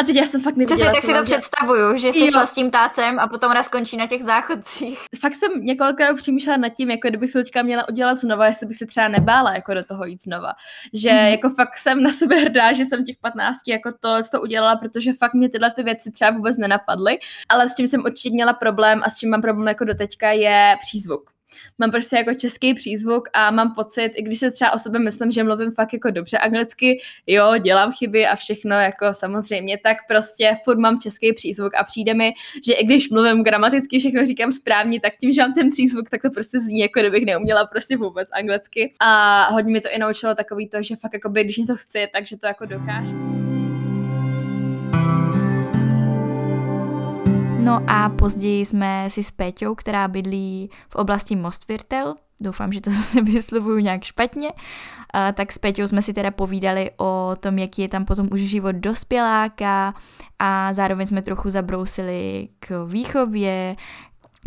[0.00, 0.90] A teď já jsem fakt nevěděla.
[0.92, 3.96] Přesně tak si to představuju, že jsi šla s tím tácem a potom ona skončí
[3.96, 4.98] na těch záchodcích.
[5.20, 8.76] Fakt jsem několikrát přemýšlela nad tím, jako kdybych to teďka měla udělat znova, jestli bych
[8.76, 10.52] se třeba nebála jako do toho jít znova.
[10.92, 11.18] Že mm.
[11.18, 15.12] jako fakt jsem na sebe hrdá, že jsem těch 15 jako to, to udělala, protože
[15.12, 17.18] fakt mě tyhle ty věci třeba vůbec nenapadly.
[17.48, 20.30] Ale s tím jsem určitě měla problém a s čím mám problém jako do teďka
[20.30, 21.37] je přízvuk
[21.78, 25.30] mám prostě jako český přízvuk a mám pocit, i když se třeba o sebe myslím,
[25.30, 30.56] že mluvím fakt jako dobře anglicky, jo, dělám chyby a všechno jako samozřejmě, tak prostě
[30.64, 32.32] furt mám český přízvuk a přijde mi,
[32.66, 36.22] že i když mluvím gramaticky, všechno říkám správně, tak tím, že mám ten přízvuk, tak
[36.22, 38.92] to prostě zní, jako kdybych neuměla prostě vůbec anglicky.
[39.00, 42.36] A hodně mi to i naučilo takový to, že fakt jako když něco chci, takže
[42.36, 43.57] to jako dokážu.
[47.68, 52.90] No a později jsme si s Péťou, která bydlí v oblasti Mostvirtel, doufám, že to
[52.98, 54.50] zase vyslovuju nějak špatně,
[55.14, 58.40] a tak s Péťou jsme si teda povídali o tom, jaký je tam potom už
[58.40, 59.94] život dospěláka
[60.38, 63.76] a zároveň jsme trochu zabrousili k výchově,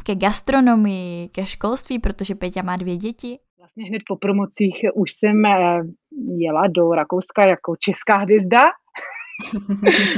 [0.04, 3.40] ke gastronomii, ke školství, protože Peťa má dvě děti.
[3.58, 5.82] Vlastně hned po promocích už jsem eh,
[6.38, 8.62] jela do Rakouska jako česká hvězda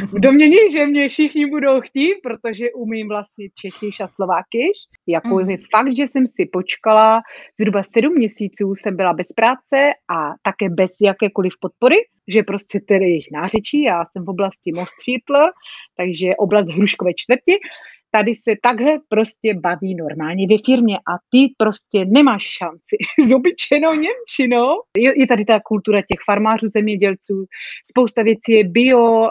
[0.07, 4.77] v domění, že mě všichni budou chtít, protože umím vlastně čechiš a slovákyš.
[5.07, 5.49] Jako mm.
[5.49, 7.21] je fakt, že jsem si počkala
[7.59, 9.77] zhruba sedm měsíců, jsem byla bez práce
[10.15, 11.95] a také bez jakékoliv podpory,
[12.27, 15.39] že prostě tedy jejich nářečí, já jsem v oblasti Mostfitl,
[15.97, 17.55] takže oblast Hruškové čtvrti,
[18.15, 22.95] tady se takhle prostě baví normálně ve firmě a ty prostě nemáš šanci
[23.27, 24.69] s obyčejnou Němčinou.
[24.97, 27.45] Je, je tady ta kultura těch farmářů, zemědělců,
[27.91, 29.29] spousta věcí je bio, um,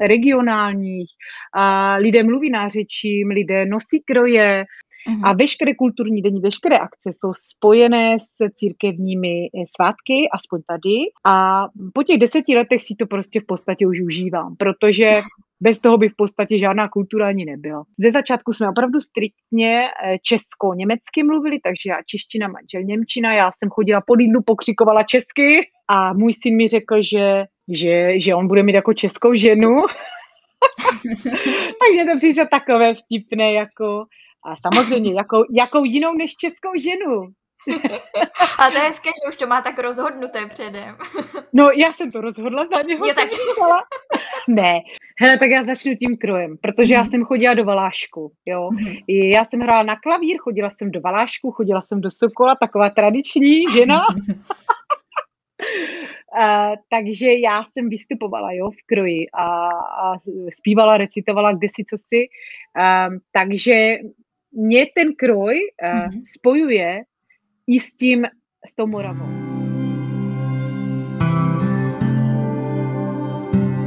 [0.00, 1.10] regionálních,
[1.56, 4.64] uh, lidé mluví nářečím, lidé nosí kroje,
[5.08, 5.20] Uh-huh.
[5.24, 10.96] A veškeré kulturní denní, veškeré akce jsou spojené s církevními eh, svátky, aspoň tady.
[11.26, 15.20] A po těch deseti letech si to prostě v podstatě už užívám, protože
[15.62, 17.82] bez toho by v podstatě žádná kultura ani nebyla.
[17.98, 23.70] Ze začátku jsme opravdu striktně eh, česko-německy mluvili, takže já čeština, manžel Němčina, já jsem
[23.70, 28.62] chodila po Lidlu, pokřikovala česky a můj syn mi řekl, že, že, že on bude
[28.62, 29.76] mít jako českou ženu.
[31.82, 34.04] takže to přišlo takové vtipné, jako
[34.44, 37.22] a samozřejmě, jakou, jakou jinou než českou ženu.
[38.58, 40.96] A to je hezké, že už to má tak rozhodnuté předem.
[41.54, 43.06] No, já jsem to rozhodla za něho.
[43.06, 43.28] Jo, tak.
[44.48, 44.80] ne.
[45.20, 47.10] Hele, tak já začnu tím krojem, protože já mhm.
[47.10, 48.70] jsem chodila do Valášku, jo.
[48.70, 48.94] Mhm.
[49.08, 53.64] Já jsem hrála na klavír, chodila jsem do Valášku, chodila jsem do Sokola, taková tradiční
[53.74, 54.06] žena.
[56.40, 59.68] Uh, takže já jsem vystupovala jo, v kroji a,
[60.04, 60.16] a
[60.58, 62.28] zpívala, recitovala kde si co si.
[62.78, 63.98] Uh, takže
[64.52, 66.20] mě ten kroj uh, mm-hmm.
[66.36, 67.02] spojuje
[67.66, 68.24] i s tím,
[68.68, 69.26] s tou Moravou.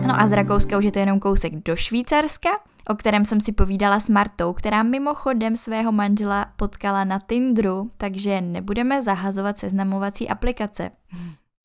[0.08, 2.50] No a z Rakouska už je to jenom kousek do Švýcarska,
[2.90, 8.42] o kterém jsem si povídala s Martou, která mimochodem svého manžela potkala na Tindru, takže
[8.42, 10.92] nebudeme zahazovat seznamovací aplikace.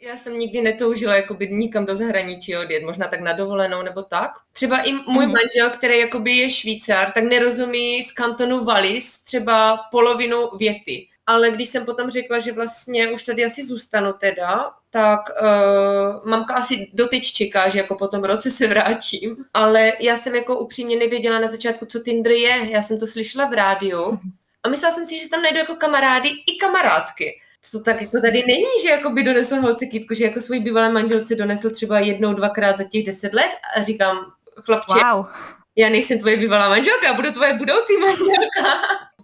[0.02, 4.30] Já jsem nikdy netoužila jakoby nikam do zahraničí odjet, možná tak na dovolenou nebo tak.
[4.52, 5.32] Třeba i můj mm.
[5.32, 11.06] manžel, který jakoby je Švýcar, tak nerozumí z kantonu Wallis třeba polovinu věty.
[11.30, 16.54] Ale když jsem potom řekla, že vlastně už tady asi zůstanu teda, tak uh, mamka
[16.54, 19.36] asi doteď čeká, že jako po tom roce se vrátím.
[19.54, 22.70] Ale já jsem jako upřímně nevěděla na začátku, co Tinder je.
[22.70, 24.18] Já jsem to slyšela v rádiu
[24.62, 27.40] a myslela jsem si, že tam najdu jako kamarády i kamarádky
[27.72, 30.92] to tak jako tady není, že jako by donesl holce kytku, že jako svůj bývalé
[30.92, 34.32] manželce donesl třeba jednou, dvakrát za těch deset let a říkám,
[34.64, 35.26] chlapče, wow.
[35.76, 38.80] já nejsem tvoje bývalá manželka, budu tvoje budoucí manželka.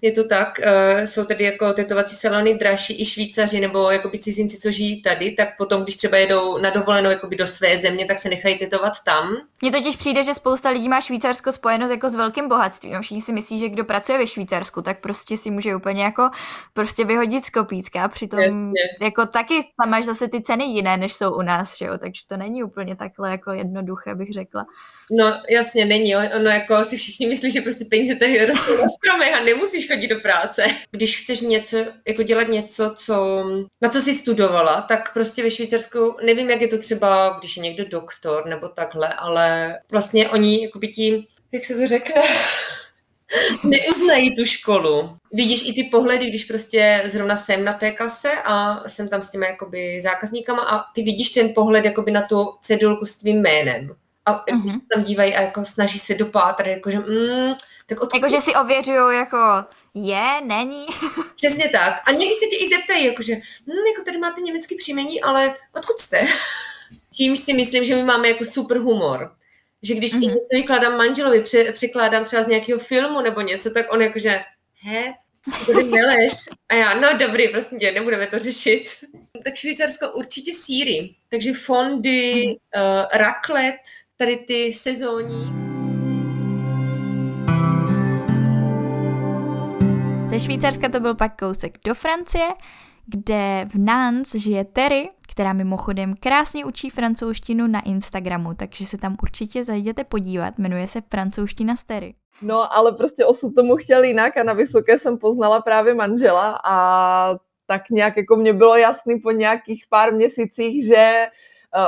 [0.06, 4.58] Je to tak, uh, jsou tady jako tetovací salony dražší i Švýcaři nebo jakoby cizinci,
[4.58, 8.18] co žijí tady, tak potom, když třeba jedou na dovolenou jakoby do své země, tak
[8.18, 9.36] se nechají tetovat tam.
[9.62, 13.02] Mně totiž přijde, že spousta lidí má Švýcarsko spojeno jako s velkým bohatstvím.
[13.02, 16.30] Všichni si myslí, že kdo pracuje ve Švýcarsku, tak prostě si může úplně jako
[16.72, 18.08] prostě vyhodit z kopítka.
[18.08, 18.72] Přitom Jasně.
[19.00, 21.98] jako taky tam máš zase ty ceny jiné, než jsou u nás, že jo?
[21.98, 24.66] takže to není úplně takhle jako jednoduché, bych řekla.
[25.10, 26.16] No jasně, není.
[26.16, 30.08] Ono jako si všichni myslí, že prostě peníze tady rostou na stromech a nemusíš chodit
[30.08, 30.66] do práce.
[30.90, 31.76] Když chceš něco,
[32.08, 33.44] jako dělat něco, co,
[33.82, 37.62] na co jsi studovala, tak prostě ve Švýcarsku, nevím, jak je to třeba, když je
[37.62, 42.22] někdo doktor nebo takhle, ale vlastně oni jako by ti, jak se to řekne,
[43.64, 45.16] neuznají tu školu.
[45.32, 49.30] Vidíš i ty pohledy, když prostě zrovna jsem na té kase a jsem tam s
[49.30, 53.96] těmi jakoby zákazníkama a ty vidíš ten pohled jakoby na tu cedulku s tvým jménem
[54.26, 54.80] a uh-huh.
[54.94, 57.54] tam dívají a jako snaží se dopátrat, jakože mm,
[57.86, 58.14] tak od...
[58.14, 59.64] Jakože si ověřují jako
[59.96, 60.86] je, není.
[61.36, 62.02] Přesně tak.
[62.06, 66.00] A někdy se tě i zeptají, jakože hm, jako tady máte německý příjmení, ale odkud
[66.00, 66.24] jste?
[67.16, 69.34] Tím si myslím, že my máme jako super humor.
[69.82, 70.20] že když mm-hmm.
[70.20, 74.40] něco vykládám manželovi, při, přikládám třeba z nějakého filmu nebo něco, tak on jakože,
[74.80, 75.14] he,
[75.66, 76.32] tady meleš.
[76.68, 78.84] A já, no dobrý, prostě tě, nebudeme to řešit.
[79.44, 81.14] Tak Švýcarsko určitě síry.
[81.28, 82.56] Takže fondy, mm-hmm.
[82.76, 83.80] uh, raklet,
[84.16, 85.65] tady ty sezónní.
[90.36, 92.46] Ze Švýcarska to byl pak kousek do Francie,
[93.06, 99.16] kde v Nantes žije Terry, která mimochodem krásně učí francouzštinu na Instagramu, takže se tam
[99.22, 102.14] určitě zajděte podívat, jmenuje se francouzština z Terry.
[102.42, 107.38] No, ale prostě osud tomu chtěl jinak a na Vysoké jsem poznala právě manžela a
[107.66, 111.26] tak nějak jako mě bylo jasný po nějakých pár měsících, že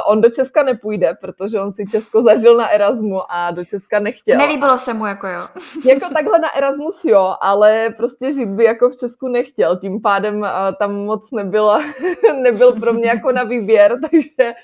[0.04, 4.38] on do Česka nepůjde, protože on si Česko zažil na Erasmu a do Česka nechtěl.
[4.38, 5.48] Nelíbilo se mu, jako jo.
[5.84, 9.76] jako takhle na Erasmus jo, ale prostě žít by jako v Česku nechtěl.
[9.76, 11.82] Tím pádem eh, tam moc nebyla,
[12.42, 14.54] nebyl pro mě jako na výběr, takže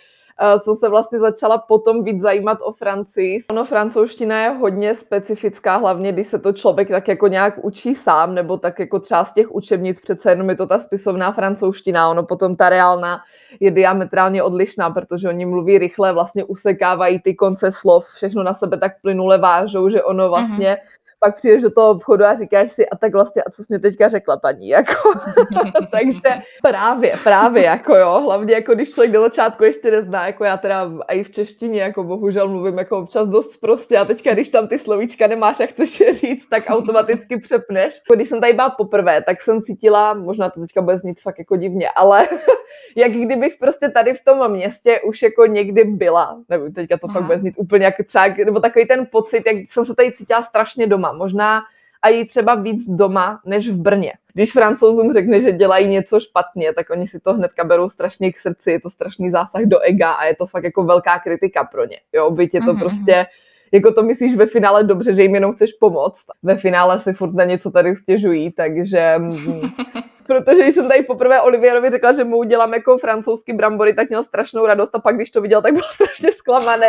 [0.59, 3.39] jsem se vlastně začala potom víc zajímat o Francii.
[3.51, 8.35] Ono, francouzština je hodně specifická, hlavně když se to člověk tak jako nějak učí sám,
[8.35, 12.23] nebo tak jako třeba z těch učebnic, přece jenom je to ta spisovná francouzština, ono
[12.23, 13.21] potom ta reálná
[13.61, 18.79] je diametrálně odlišná, protože oni mluví rychle, vlastně usekávají ty konce slov, všechno na sebe
[18.79, 22.89] tak plynule vážou, že ono vlastně mm-hmm pak přijdeš do toho obchodu a říkáš si,
[22.89, 25.13] a tak vlastně, a co jsi mě teďka řekla, paní, jako.
[25.91, 30.57] Takže právě, právě, jako jo, hlavně jako když člověk do začátku ještě nezná, jako já
[30.57, 34.69] teda i v češtině, jako bohužel mluvím jako občas dost prostě a teďka, když tam
[34.69, 38.01] ty slovíčka nemáš a chceš je říct, tak automaticky přepneš.
[38.15, 41.57] Když jsem tady byla poprvé, tak jsem cítila, možná to teďka bude znít fakt jako
[41.57, 42.29] divně, ale
[42.97, 47.15] jak kdybych prostě tady v tom městě už jako někdy byla, nevím, teďka to Aha.
[47.15, 50.43] fakt bude znít úplně jak třeba, nebo takový ten pocit, jak jsem se tady cítila
[50.43, 51.63] strašně doma možná
[52.03, 54.13] a i třeba víc doma než v Brně.
[54.35, 58.39] Když francouzům řekne, že dělají něco špatně, tak oni si to hnedka berou strašně k
[58.39, 61.87] srdci, je to strašný zásah do ega a je to fakt jako velká kritika pro
[61.87, 61.99] ně.
[62.13, 62.79] Jo, byť je to mm-hmm.
[62.79, 63.27] prostě
[63.73, 66.25] jako to myslíš ve finále dobře, že jim jenom chceš pomoct.
[66.43, 69.15] Ve finále si furt na něco tady stěžují, takže...
[69.19, 69.61] Mm,
[70.27, 74.67] protože jsem tady poprvé Olivierovi řekla, že mu udělám jako francouzský brambory, tak měl strašnou
[74.67, 76.87] radost a pak, když to viděl, tak byl strašně zklamaný.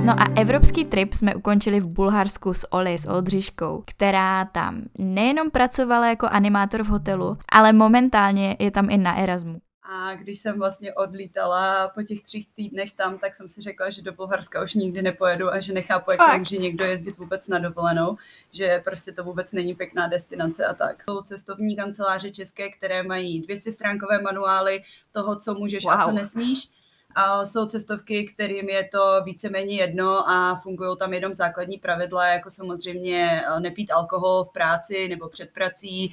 [0.05, 5.51] No a evropský trip jsme ukončili v Bulharsku s Oli, s Oldřiškou, která tam nejenom
[5.51, 9.61] pracovala jako animátor v hotelu, ale momentálně je tam i na Erasmu.
[9.83, 14.01] A když jsem vlastně odlítala po těch třech týdnech tam, tak jsem si řekla, že
[14.01, 18.17] do Bulharska už nikdy nepojedu a že nechápu, jak může někdo jezdit vůbec na dovolenou,
[18.51, 21.03] že prostě to vůbec není pěkná destinace a tak.
[21.09, 25.93] Jsou cestovní kanceláře české, které mají 200 stránkové manuály toho, co můžeš wow.
[25.93, 26.78] a co nesmíš
[27.15, 32.49] a jsou cestovky, kterým je to víceméně jedno a fungují tam jenom základní pravidla, jako
[32.49, 36.11] samozřejmě eh, nepít alkohol v práci nebo před prací,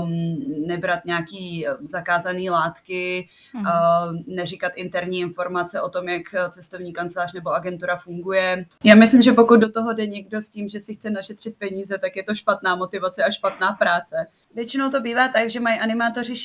[0.00, 3.60] um, nebrat nějaký eh, zakázané látky, mm.
[3.60, 3.68] uh,
[4.26, 8.66] neříkat interní informace o tom, jak cestovní kancelář nebo agentura funguje.
[8.84, 11.98] Já myslím, že pokud do toho jde někdo s tím, že si chce našetřit peníze,
[11.98, 14.26] tak je to špatná motivace a špatná práce.
[14.54, 16.36] Většinou to bývá tak, že mají animátoři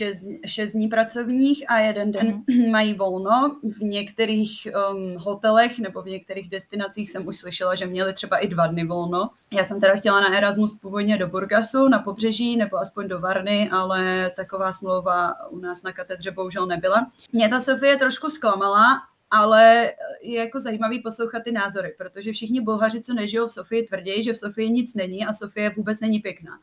[0.46, 2.72] 6, dní pracovních a jeden den mm.
[2.72, 3.56] mají volno.
[3.64, 8.48] V některých um, hotelech nebo v některých destinacích jsem už slyšela, že měli třeba i
[8.48, 9.30] dva dny volno.
[9.52, 13.70] Já jsem teda chtěla na Erasmus původně do Burgasu, na pobřeží nebo aspoň do Varny,
[13.70, 17.12] ale taková smlouva u nás na katedře bohužel nebyla.
[17.32, 19.92] Mě ta Sofie trošku zklamala, ale
[20.22, 24.34] je jako zajímavý poslouchat ty názory, protože všichni Bulhaři, co nežijou v Sofii, tvrdí, že
[24.34, 26.60] v Sofii nic není a Sofie vůbec není pěkná.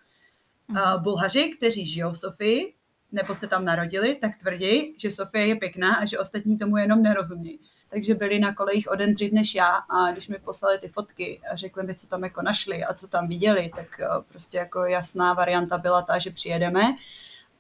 [0.71, 2.75] Uh, Bulhaři, kteří žijou v Sofii,
[3.13, 7.03] nebo se tam narodili, tak tvrdí, že Sofie je pěkná a že ostatní tomu jenom
[7.03, 7.59] nerozumějí.
[7.91, 11.41] Takže byli na kolejích o den dřív než já a když mi poslali ty fotky
[11.53, 14.85] a řekli mi, co tam jako našli a co tam viděli, tak uh, prostě jako
[14.85, 16.83] jasná varianta byla ta, že přijedeme,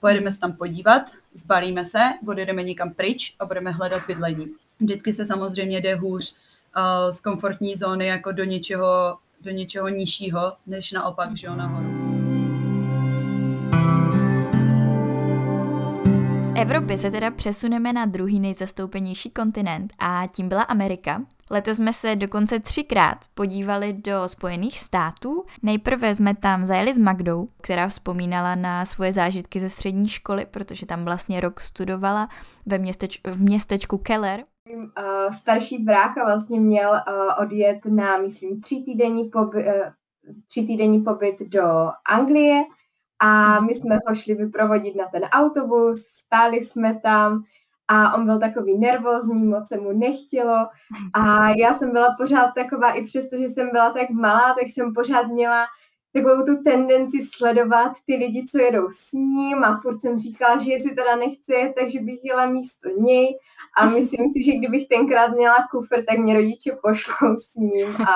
[0.01, 1.03] pojedeme se tam podívat,
[1.35, 4.47] zbalíme se, odjedeme někam pryč a budeme hledat bydlení.
[4.81, 6.37] Vždycky se samozřejmě jde hůř
[6.77, 12.04] uh, z komfortní zóny jako do něčeho, do něčeho nižšího, než naopak, že jo, nahoru.
[16.57, 21.23] Evropy se teda přesuneme na druhý nejzastoupenější kontinent a tím byla Amerika.
[21.51, 25.45] Letos jsme se dokonce třikrát podívali do Spojených států.
[25.63, 30.87] Nejprve jsme tam zajeli s Magdou, která vzpomínala na svoje zážitky ze střední školy, protože
[30.87, 32.29] tam vlastně rok studovala
[32.67, 34.45] ve městeč- v městečku Keller.
[34.71, 34.85] Uh,
[35.31, 39.73] starší brácha vlastně měl uh, odjet na, myslím, tři týdenní, poby, uh,
[40.49, 41.65] tři týdenní pobyt do
[42.11, 42.63] Anglie,
[43.19, 47.43] a my jsme ho šli vyprovodit na ten autobus, stáli jsme tam
[47.89, 50.69] a on byl takový nervózní, moc se mu nechtělo.
[51.15, 54.95] A já jsem byla pořád taková, i přesto, že jsem byla tak malá, tak jsem
[54.95, 55.67] pořád měla
[56.15, 60.73] takovou tu tendenci sledovat ty lidi, co jedou s ním a furt jsem říkala, že
[60.73, 63.39] jestli teda nechce, takže bych jela místo něj.
[63.77, 67.97] A myslím si, že kdybych tenkrát měla kufr, tak mě rodiče pošlou s ním.
[67.97, 68.13] A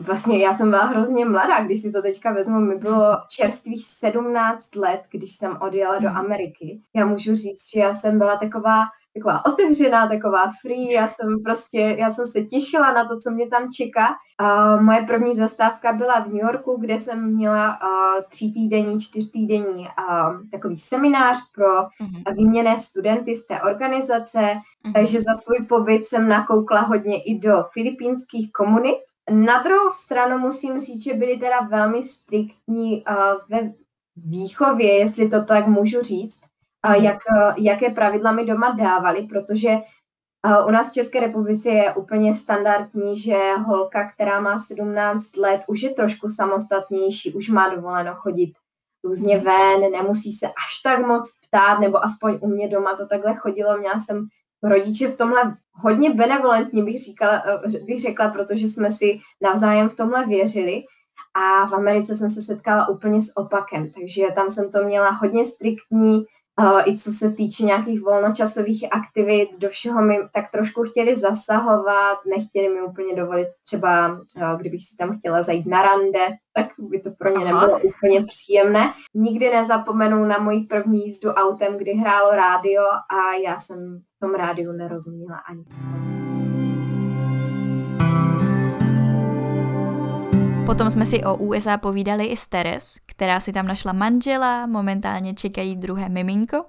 [0.00, 4.76] vlastně já jsem byla hrozně mladá, když si to teďka vezmu, mi bylo čerstvých 17
[4.76, 6.80] let, když jsem odjela do Ameriky.
[6.96, 8.84] Já můžu říct, že já jsem byla taková
[9.18, 13.48] taková otevřená, taková free, já jsem prostě, já jsem se těšila na to, co mě
[13.48, 14.08] tam čeká.
[14.42, 19.30] Uh, moje první zastávka byla v New Yorku, kde jsem měla uh, tří týdenní, čtyř
[19.30, 22.34] týdenní uh, takový seminář pro uh-huh.
[22.34, 24.92] výměné studenty z té organizace, uh-huh.
[24.94, 28.98] takže za svůj pobyt jsem nakoukla hodně i do filipínských komunit.
[29.30, 33.14] Na druhou stranu musím říct, že byli teda velmi striktní uh,
[33.50, 33.72] ve
[34.16, 36.40] výchově, jestli to tak můžu říct
[37.00, 37.18] jak,
[37.58, 39.68] jaké pravidla mi doma dávali, protože
[40.66, 45.82] u nás v České republice je úplně standardní, že holka, která má 17 let, už
[45.82, 48.52] je trošku samostatnější, už má dovoleno chodit
[49.04, 53.34] různě ven, nemusí se až tak moc ptát, nebo aspoň u mě doma to takhle
[53.34, 53.78] chodilo.
[53.78, 54.26] Měla jsem
[54.62, 57.42] rodiče v tomhle hodně benevolentní, bych, říkala,
[57.86, 60.82] bych řekla, protože jsme si navzájem v tomhle věřili.
[61.34, 65.44] A v Americe jsem se setkala úplně s opakem, takže tam jsem to měla hodně
[65.44, 66.24] striktní,
[66.86, 72.68] i co se týče nějakých volnočasových aktivit, do všeho mi tak trošku chtěli zasahovat, nechtěli
[72.68, 74.20] mi úplně dovolit třeba,
[74.56, 78.92] kdybych si tam chtěla zajít na rande, tak by to pro ně nebylo úplně příjemné.
[79.14, 84.34] Nikdy nezapomenu na moji první jízdu autem, kdy hrálo rádio a já jsem v tom
[84.34, 86.37] rádiu nerozuměla ani slovo.
[90.68, 95.34] Potom jsme si o USA povídali i s Teres, která si tam našla manžela, momentálně
[95.34, 96.66] čekají druhé miminko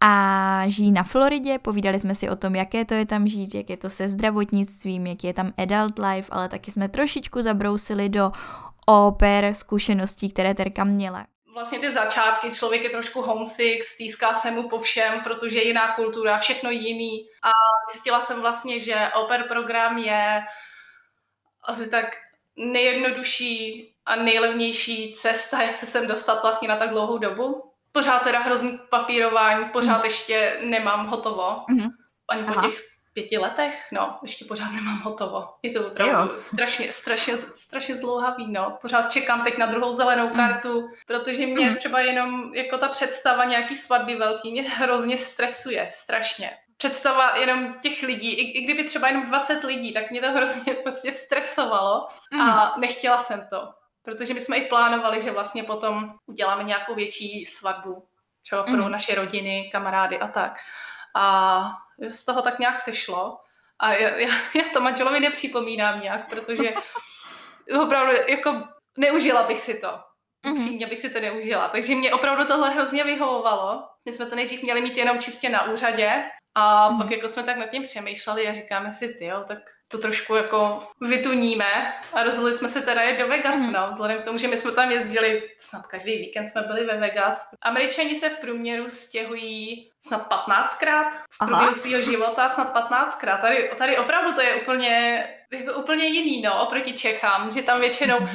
[0.00, 1.58] a žijí na Floridě.
[1.58, 5.06] Povídali jsme si o tom, jaké to je tam žít, jak je to se zdravotnictvím,
[5.06, 8.32] jaký je tam adult life, ale taky jsme trošičku zabrousili do
[8.86, 11.26] oper zkušeností, které Terka měla.
[11.54, 15.94] Vlastně ty začátky, člověk je trošku homesick, stýská se mu po všem, protože je jiná
[15.94, 17.26] kultura, všechno jiný.
[17.42, 17.50] A
[17.92, 20.42] zjistila jsem vlastně, že oper program je
[21.68, 22.06] asi tak
[22.56, 27.72] nejjednodušší a nejlevnější cesta, jak se sem dostat vlastně na tak dlouhou dobu.
[27.92, 30.04] Pořád teda hrozný papírování, pořád mm.
[30.04, 31.64] ještě nemám hotovo.
[31.68, 31.88] Mm.
[32.28, 32.68] Ani po Aha.
[32.68, 35.48] těch pěti letech, no, ještě pořád nemám hotovo.
[35.62, 38.78] Je to opravdu strašně, strašně, strašně zlouhavý, no.
[38.80, 40.36] Pořád čekám teď na druhou zelenou mm.
[40.36, 41.76] kartu, protože mě mm.
[41.76, 46.50] třeba jenom jako ta představa nějaký svatby velký mě hrozně stresuje, strašně
[46.80, 50.74] představa jenom těch lidí, i, i kdyby třeba jenom 20 lidí, tak mě to hrozně
[50.82, 52.08] prostě stresovalo
[52.40, 52.80] a mm.
[52.80, 53.68] nechtěla jsem to.
[54.02, 58.06] Protože my jsme i plánovali, že vlastně potom uděláme nějakou větší svatbu,
[58.42, 58.90] třeba pro mm.
[58.90, 60.52] naše rodiny, kamarády a tak.
[61.16, 61.62] A
[62.10, 63.38] z toho tak nějak sešlo.
[63.78, 66.74] A já, já, já to manželovi nepřipomínám nějak, protože
[67.82, 68.62] opravdu jako
[68.98, 70.00] neužila bych si to.
[70.46, 70.54] Mhm.
[70.54, 71.68] Upřímně bych si to neužila.
[71.68, 73.88] Takže mě opravdu tohle hrozně vyhovovalo.
[74.04, 76.98] My jsme to nejdřív měli mít jenom čistě na úřadě, a mm.
[76.98, 80.34] pak jako jsme tak nad tím přemýšleli a říkáme si, ty jo, tak to trošku
[80.34, 83.72] jako vytuníme a rozhodli jsme se teda jít do Vegas, mm.
[83.72, 86.96] no, vzhledem k tomu, že my jsme tam jezdili, snad každý víkend jsme byli ve
[86.96, 87.50] Vegas.
[87.62, 93.40] Američani se v průměru stěhují snad 15krát v průběhu svého života, snad 15krát.
[93.40, 98.28] Tady, tady opravdu to je úplně, jako úplně jiný, no, oproti Čechám, že tam většinou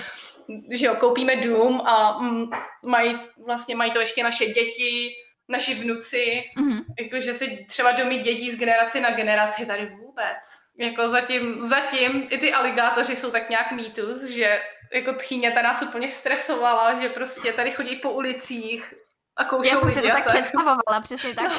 [0.72, 2.50] že jo, koupíme dům a mm,
[2.84, 5.16] mají, vlastně mají to ještě naše děti,
[5.50, 6.84] naši vnuci, mm-hmm.
[7.00, 10.40] jakože si třeba domy dědí z generace na generaci tady vůbec.
[10.80, 14.60] Jako zatím, zatím i ty aligátoři jsou tak nějak mýtus, že
[14.94, 18.94] jako tchýně ta nás úplně stresovala, že prostě tady chodí po ulicích
[19.36, 21.52] a koušou Já jsem si to tak představovala, přesně tak.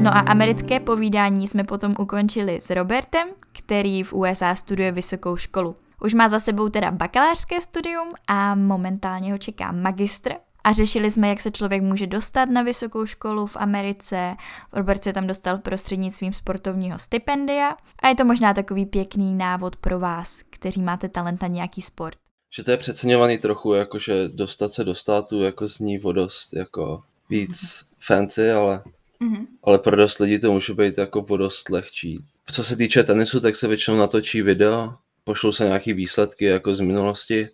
[0.00, 5.76] No a americké povídání jsme potom ukončili s Robertem, který v USA studuje vysokou školu.
[6.04, 10.32] Už má za sebou teda bakalářské studium a momentálně ho čeká magistr.
[10.64, 14.36] A řešili jsme, jak se člověk může dostat na vysokou školu v Americe.
[14.72, 19.98] Robert se tam dostal prostřednictvím sportovního stipendia a je to možná takový pěkný návod pro
[19.98, 22.18] vás, kteří máte talent na nějaký sport.
[22.56, 27.84] Že to je přeceňovaný trochu, jakože dostat se do státu jako zní vodost jako víc
[28.00, 28.82] fancy, ale,
[29.20, 29.46] mm-hmm.
[29.64, 32.24] ale pro dost lidí to může být jako vodost lehčí.
[32.52, 34.94] Co se týče tenisu, tak se většinou natočí video,
[35.26, 37.48] pošlou se nějaký výsledky jako z minulosti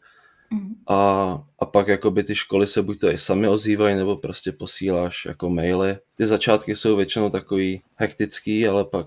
[0.51, 0.75] mm.
[0.89, 5.25] a, a pak jakoby ty školy se buď to i sami ozývají, nebo prostě posíláš
[5.25, 5.99] jako maily.
[6.17, 9.07] Ty začátky jsou většinou takový hektický, ale pak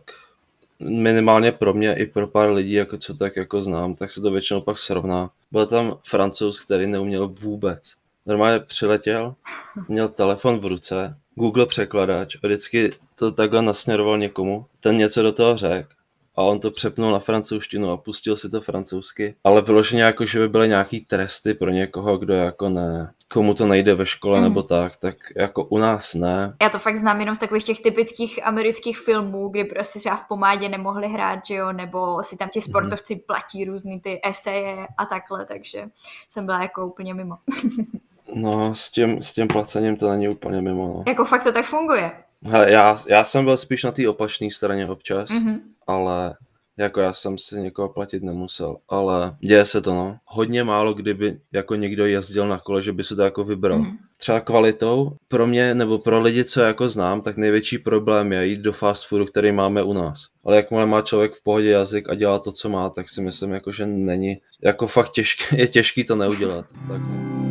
[0.79, 4.31] minimálně pro mě i pro pár lidí, jako co tak jako znám, tak se to
[4.31, 5.29] většinou pak srovná.
[5.51, 7.93] Byl tam francouz, který neuměl vůbec.
[8.25, 9.35] Normálně přiletěl,
[9.87, 14.65] měl telefon v ruce, Google překladač a vždycky to takhle nasměroval někomu.
[14.79, 15.95] Ten něco do toho řekl
[16.35, 19.35] a on to přepnul na francouzštinu a pustil si to francouzsky.
[19.43, 23.67] Ale vyloženě jako, že by byly nějaký tresty pro někoho, kdo jako ne, komu to
[23.67, 24.43] nejde ve škole mm.
[24.43, 26.55] nebo tak, tak jako u nás ne.
[26.61, 30.27] Já to fakt znám jenom z takových těch typických amerických filmů, kdy prostě třeba v
[30.27, 32.69] pomádě nemohli hrát, že jo, nebo si tam ti mhm.
[32.69, 33.21] sportovci mm.
[33.27, 35.85] platí různý ty eseje a takhle, takže
[36.29, 37.35] jsem byla jako úplně mimo.
[38.35, 40.87] no, s tím, s tím placením to není úplně mimo.
[40.87, 41.03] No.
[41.07, 42.11] Jako fakt to tak funguje.
[42.47, 45.59] He, já, já jsem byl spíš na té opačné straně občas, mm-hmm.
[45.87, 46.35] Ale
[46.77, 50.17] jako já jsem si někoho platit nemusel, ale děje se to, no.
[50.25, 53.79] Hodně málo, kdyby jako někdo jezdil na kole, že by se to jako vybral.
[53.79, 53.97] Mm.
[54.17, 58.61] Třeba kvalitou, pro mě nebo pro lidi, co jako znám, tak největší problém je jít
[58.61, 60.27] do fast foodu, který máme u nás.
[60.43, 63.51] Ale jakmile má člověk v pohodě jazyk a dělá to, co má, tak si myslím,
[63.51, 66.65] jako, že není, jako fakt těžké, je těžký to neudělat.
[66.87, 67.44] Tak, no.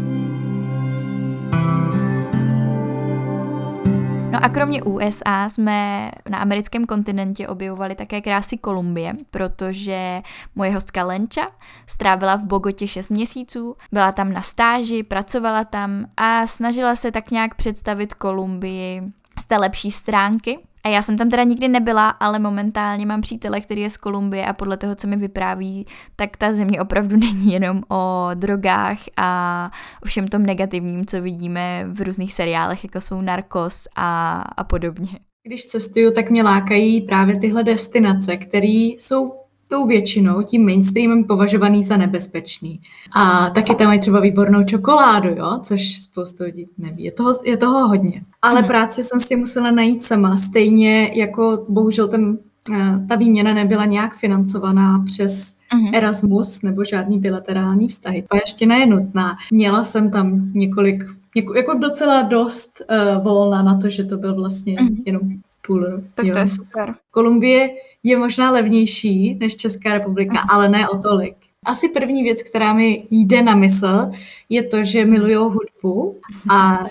[4.35, 10.22] No a kromě USA jsme na americkém kontinentě objevovali také krásy Kolumbie, protože
[10.55, 11.47] moje hostka Lenča
[11.87, 17.30] strávila v Bogotě 6 měsíců, byla tam na stáži, pracovala tam a snažila se tak
[17.30, 19.03] nějak představit Kolumbii
[19.41, 23.61] z té lepší stránky, a já jsem tam teda nikdy nebyla, ale momentálně mám přítele,
[23.61, 27.53] který je z Kolumbie a podle toho, co mi vypráví, tak ta země opravdu není
[27.53, 29.70] jenom o drogách a
[30.03, 35.18] o všem tom negativním, co vidíme v různých seriálech, jako jsou Narcos a, a podobně.
[35.47, 38.66] Když cestuju, tak mě lákají právě tyhle destinace, které
[38.99, 42.81] jsou tou většinou, tím mainstreamem považovaný za nebezpečný.
[43.17, 45.61] A taky tam mají třeba výbornou čokoládu, jo?
[45.62, 47.05] což spoustu lidí neví.
[47.05, 48.23] Je toho, je toho hodně.
[48.43, 48.69] Ale hmm.
[48.69, 52.39] práci jsem si musela najít sama, stejně jako bohužel ten,
[52.75, 55.95] eh, ta výměna nebyla nějak financovaná přes hmm.
[55.95, 58.25] Erasmus nebo žádný bilaterální vztahy.
[58.31, 59.37] To ještě nenutná.
[59.53, 61.05] Měla jsem tam několik,
[61.37, 65.03] něko, jako docela dost uh, volna na to, že to byl vlastně hmm.
[65.07, 65.21] jenom
[65.67, 66.07] půl roku.
[66.15, 66.33] Tak jo.
[66.33, 66.95] to je super.
[67.11, 67.69] Kolumbie
[68.03, 71.37] je možná levnější než Česká republika, ale ne o tolik.
[71.65, 74.11] Asi první věc, která mi jde na mysl,
[74.49, 76.87] je to, že miluju hudbu a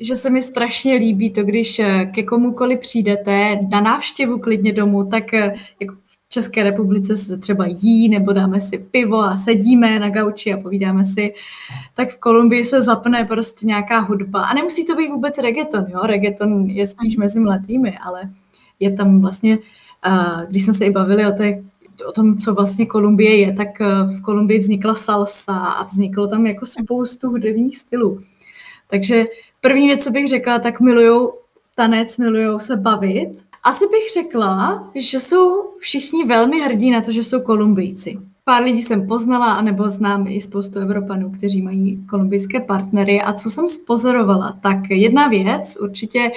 [0.00, 1.80] že se mi strašně líbí to, když
[2.14, 5.32] ke komukoli přijdete na návštěvu klidně domů, tak
[5.80, 6.03] jako v
[6.34, 11.04] České republice se třeba jí, nebo dáme si pivo a sedíme na gauči a povídáme
[11.04, 11.32] si,
[11.94, 14.42] tak v Kolumbii se zapne prostě nějaká hudba.
[14.42, 16.00] A nemusí to být vůbec reggaeton, jo?
[16.02, 18.30] Reggaeton je spíš mezi mladými, ale
[18.80, 19.58] je tam vlastně
[20.48, 21.62] když jsme se i bavili o, té,
[22.08, 23.86] o tom, co vlastně Kolumbie je, tak eh,
[24.18, 28.20] v Kolumbii vznikla salsa a vzniklo tam jako spoustu hudebních stylů.
[28.90, 29.24] Takže
[29.60, 31.28] první věc, co bych řekla, tak milují
[31.74, 33.30] tanec, milují se bavit.
[33.64, 38.18] Asi bych řekla, že jsou všichni velmi hrdí na to, že jsou Kolumbijci.
[38.44, 43.22] Pár lidí jsem poznala, anebo znám i spoustu Evropanů, kteří mají kolumbijské partnery.
[43.22, 46.30] A co jsem spozorovala, tak jedna věc, určitě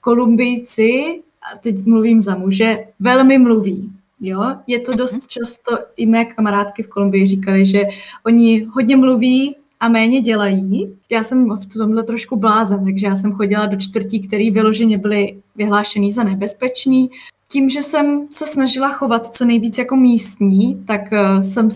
[0.00, 3.92] Kolumbijci a teď mluvím za muže, velmi mluví.
[4.20, 4.42] Jo?
[4.66, 5.22] Je to dost mhm.
[5.28, 7.82] často, i mé kamarádky v Kolumbii říkali, že
[8.26, 10.96] oni hodně mluví a méně dělají.
[11.10, 15.42] Já jsem v tomhle trošku blázen, takže já jsem chodila do čtvrtí, které vyloženě byly
[15.56, 17.10] vyhlášený za nebezpečný.
[17.50, 21.68] Tím, že jsem se snažila chovat co nejvíc jako místní, tak eh, jsem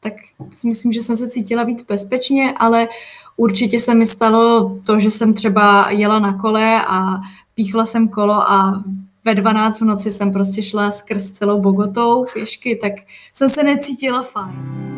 [0.00, 0.12] tak
[0.52, 2.88] si myslím, že jsem se cítila víc bezpečně, ale
[3.36, 7.20] určitě se mi stalo to, že jsem třeba jela na kole a
[7.54, 8.84] píchla jsem kolo a
[9.24, 12.92] ve 12 v noci jsem prostě šla skrz celou Bogotou pěšky, tak
[13.34, 14.88] jsem se necítila fajn.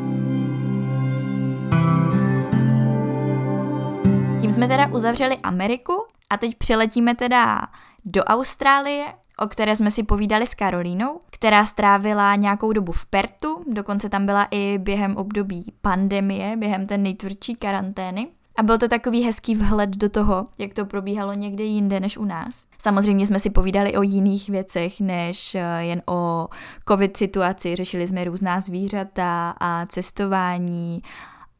[4.50, 5.92] Tím jsme teda uzavřeli Ameriku
[6.30, 7.60] a teď přeletíme teda
[8.04, 9.04] do Austrálie,
[9.38, 14.26] o které jsme si povídali s Karolínou, která strávila nějakou dobu v Pertu, dokonce tam
[14.26, 18.28] byla i během období pandemie, během té nejtvrdší karantény.
[18.56, 22.24] A byl to takový hezký vhled do toho, jak to probíhalo někde jinde než u
[22.24, 22.66] nás.
[22.78, 26.48] Samozřejmě jsme si povídali o jiných věcech, než eh, jen o
[26.88, 27.76] covid situaci.
[27.76, 31.02] Řešili jsme různá zvířata a cestování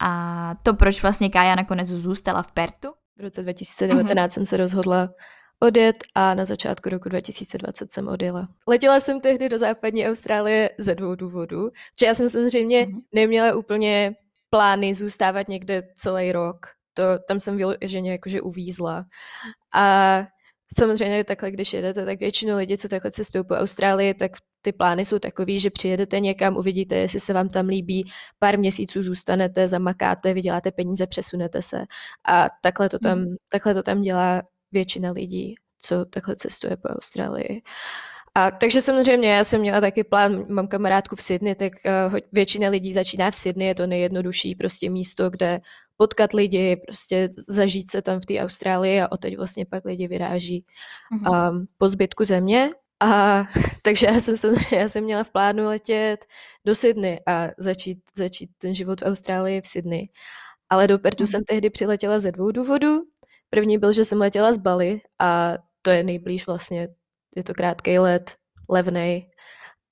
[0.01, 2.89] a to, proč vlastně Kája nakonec zůstala v Pertu.
[3.19, 4.35] V roce 2019 uh-huh.
[4.35, 5.09] jsem se rozhodla
[5.63, 8.49] odjet a na začátku roku 2020 jsem odjela.
[8.69, 11.71] Letěla jsem tehdy do západní Austrálie ze dvou důvodů,
[12.01, 13.01] že já jsem samozřejmě uh-huh.
[13.15, 14.15] neměla úplně
[14.51, 19.05] plány zůstávat někde celý rok to, tam jsem vyloženě jakože uvízla.
[19.75, 20.17] A
[20.79, 25.05] samozřejmě takhle, když jedete, tak většinou lidi, co takhle cestují po Austrálii, tak ty plány
[25.05, 30.35] jsou takový, že přijedete někam, uvidíte, jestli se vám tam líbí, pár měsíců zůstanete, zamakáte,
[30.35, 31.85] vyděláte peníze, přesunete se.
[32.29, 33.35] A takhle to tam, hmm.
[33.51, 34.43] takhle to tam dělá
[34.73, 37.63] většina lidí, co takhle cestuje po Austrálii.
[38.35, 42.69] A takže samozřejmě já jsem měla taky plán, mám kamarádku v Sydney, tak uh, většina
[42.69, 45.61] lidí začíná v Sydney, je to nejjednodušší prostě místo, kde
[46.01, 50.65] potkat lidi, prostě zažít se tam v té Austrálii a odteď vlastně pak lidi vyráží
[51.13, 51.51] mm-hmm.
[51.51, 52.71] um, po zbytku země.
[53.01, 53.45] A
[53.83, 56.25] takže já jsem, já jsem měla v plánu letět
[56.65, 60.09] do Sydney a začít, začít ten život v Austrálii v Sydney.
[60.71, 63.01] Ale do Pertu jsem tehdy přiletěla ze dvou důvodů.
[63.51, 66.89] První byl, že jsem letěla z Bali a to je nejblíž vlastně,
[67.37, 68.37] je to krátký let,
[68.69, 69.31] levnej.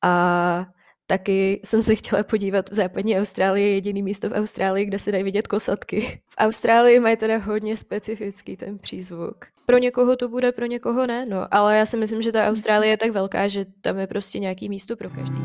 [0.05, 0.67] A
[1.11, 5.25] taky jsem se chtěla podívat v západní Austrálii, jediný místo v Austrálii, kde se dají
[5.25, 6.21] vidět kosatky.
[6.29, 9.47] V Austrálii mají teda hodně specifický ten přízvuk.
[9.67, 12.91] Pro někoho to bude, pro někoho ne, no, ale já si myslím, že ta Austrálie
[12.91, 15.43] je tak velká, že tam je prostě nějaký místo pro každý.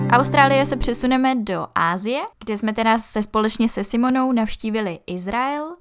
[0.00, 5.76] Z Austrálie se přesuneme do Ázie, kde jsme teda se společně se Simonou navštívili Izrael,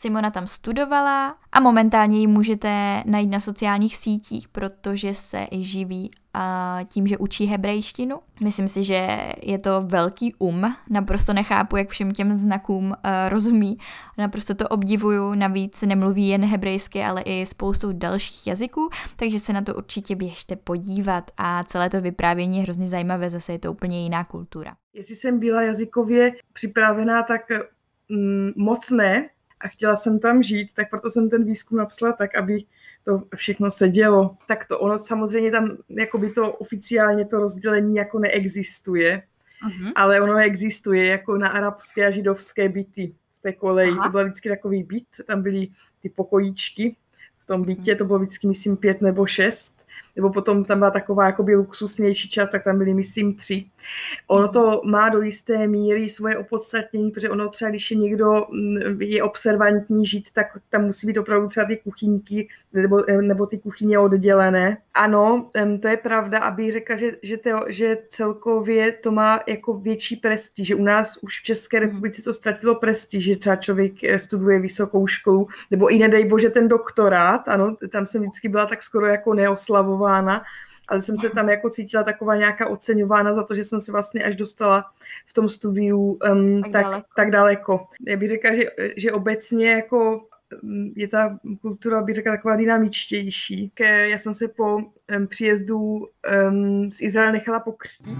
[0.00, 6.10] Simona tam studovala a momentálně ji můžete najít na sociálních sítích, protože se i živí
[6.34, 8.20] a tím, že učí hebrejštinu.
[8.40, 12.94] Myslím si, že je to velký um, naprosto nechápu, jak všem těm znakům uh,
[13.28, 13.78] rozumí,
[14.18, 19.62] naprosto to obdivuju, navíc nemluví jen hebrejsky, ale i spoustou dalších jazyků, takže se na
[19.62, 21.30] to určitě běžte podívat.
[21.36, 24.76] A celé to vyprávění je hrozně zajímavé, zase je to úplně jiná kultura.
[24.94, 27.40] Jestli jsem byla jazykově připravená, tak
[28.08, 29.28] mm, moc ne,
[29.60, 32.64] a chtěla jsem tam žít, tak proto jsem ten výzkum napsala tak, aby
[33.04, 34.36] to všechno se dělo.
[34.48, 39.22] Tak to ono samozřejmě tam, jako by to oficiálně to rozdělení jako neexistuje,
[39.66, 39.92] uh-huh.
[39.94, 43.90] ale ono existuje jako na arabské a židovské byty v té koleji.
[43.90, 44.04] Aha.
[44.04, 45.68] To byl vždycky takový byt, tam byly
[46.02, 46.96] ty pokojíčky
[47.38, 49.87] v tom bytě, to bylo vždycky myslím pět nebo šest
[50.18, 53.64] nebo potom tam byla taková jakoby luxusnější část, tak tam byly, myslím, tři.
[54.28, 59.02] Ono to má do jisté míry svoje opodstatnění, protože ono třeba, když je někdo mm,
[59.02, 63.98] je observantní žít, tak tam musí být opravdu třeba ty kuchyňky nebo, nebo ty kuchyně
[63.98, 64.78] oddělené.
[64.94, 65.50] Ano,
[65.82, 70.68] to je pravda, aby řekla, že, že, to, že celkově to má jako větší prestiž,
[70.68, 71.86] že u nás už v České hmm.
[71.86, 76.50] republice to ztratilo prestiž, že třeba člověk eh, studuje vysokou školu, nebo i nedej bože
[76.50, 80.42] ten doktorát, ano, tam jsem vždycky byla tak skoro jako neoslavová oceňována,
[80.88, 84.24] ale jsem se tam jako cítila taková nějaká oceňována za to, že jsem se vlastně
[84.24, 84.84] až dostala
[85.26, 87.06] v tom studiu um, tak, tak, daleko.
[87.16, 87.86] tak daleko.
[88.06, 88.62] Já bych řekla, že,
[88.96, 90.20] že obecně jako
[90.96, 93.72] je ta kultura, bych řekla, taková dynamičtější.
[93.80, 98.18] Já jsem se po um, příjezdu um, z Izraele nechala pokřtít.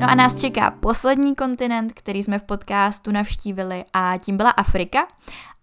[0.00, 5.06] No a nás čeká poslední kontinent, který jsme v podcastu navštívili a tím byla Afrika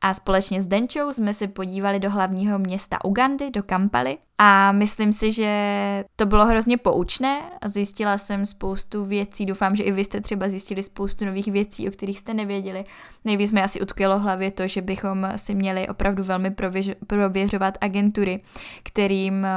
[0.02, 5.14] a společně s Denčou jsme se podívali do hlavního města Ugandy, do Kampaly a myslím
[5.14, 10.22] si, že to bylo hrozně poučné zjistila jsem spoustu věcí, doufám, že i vy jste
[10.22, 12.86] třeba zjistili spoustu nových věcí, o kterých jste nevěděli.
[13.26, 18.42] Nejvíc mi asi utkvělo hlavě to, že bychom si měli opravdu velmi prověř, prověřovat agentury,
[18.84, 19.50] kterým eh,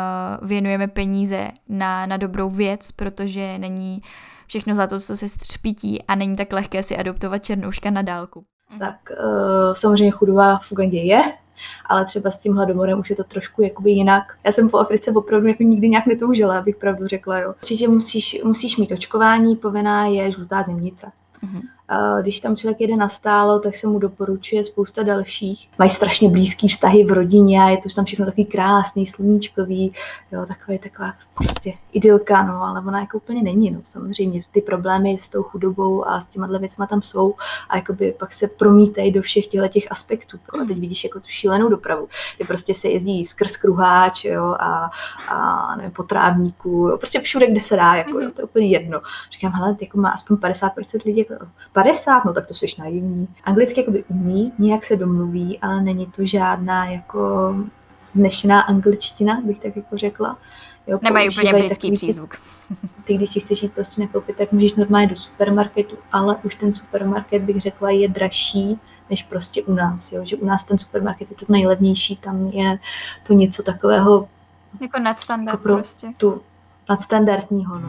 [0.43, 4.03] věnujeme peníze na, na dobrou věc, protože není
[4.47, 8.45] všechno za to, co se střpítí a není tak lehké si adoptovat černouška na dálku.
[8.71, 8.79] Mhm.
[8.81, 11.23] tak uh, samozřejmě chudoba v Ugandě je,
[11.87, 14.23] ale třeba s tím hladomorem už je to trošku jakoby jinak.
[14.45, 17.39] Já jsem po Africe opravdu jako nikdy nějak netoužila, abych pravdu řekla.
[17.39, 17.55] Jo.
[17.63, 21.07] Určitě musíš, musíš mít očkování, povinná je žlutá zemnice.
[21.45, 21.61] Mm-hmm.
[22.23, 25.69] Když tam člověk jede na stálo, tak se mu doporučuje spousta dalších.
[25.79, 29.93] Mají strašně blízký vztahy v rodině a je to tam všechno takový krásný, sluníčkový,
[30.33, 35.19] jo, takový, taková prostě idylka, no, ale ona jako úplně není, no, samozřejmě ty problémy
[35.19, 37.35] s tou chudobou a s těma věcma tam jsou
[37.69, 40.39] a jakoby pak se promítají do všech těchto těch aspektů.
[40.63, 44.91] A teď vidíš jako tu šílenou dopravu, kdy prostě se jezdí skrz kruháč, jo, a,
[45.31, 48.67] a nevím, po trávníku, jo, prostě všude, kde se dá, jako, jo, to je úplně
[48.67, 49.01] jedno.
[49.33, 53.29] Říkám, hele, jako má aspoň 50% lidí, jako 50, no tak to jsi naivní.
[53.45, 57.55] Anglicky jakoby umí, nějak se domluví, ale není to žádná jako
[58.13, 60.39] znešená angličtina, bych tak jako řekla.
[60.87, 62.37] Jo, Nemají úplně britský přízvuk.
[63.05, 66.75] Ty, když si chceš jít prostě nakoupit, tak můžeš normálně do supermarketu, ale už ten
[66.75, 68.79] supermarket, bych řekla, je dražší
[69.11, 70.13] než prostě u nás.
[70.13, 70.25] Jo?
[70.25, 72.79] Že u nás ten supermarket je to nejlevnější, tam je
[73.27, 74.29] to něco takového
[74.81, 76.13] jako nadstandard jako pro prostě.
[76.17, 76.43] Tu
[76.89, 77.79] nadstandardního.
[77.79, 77.89] No.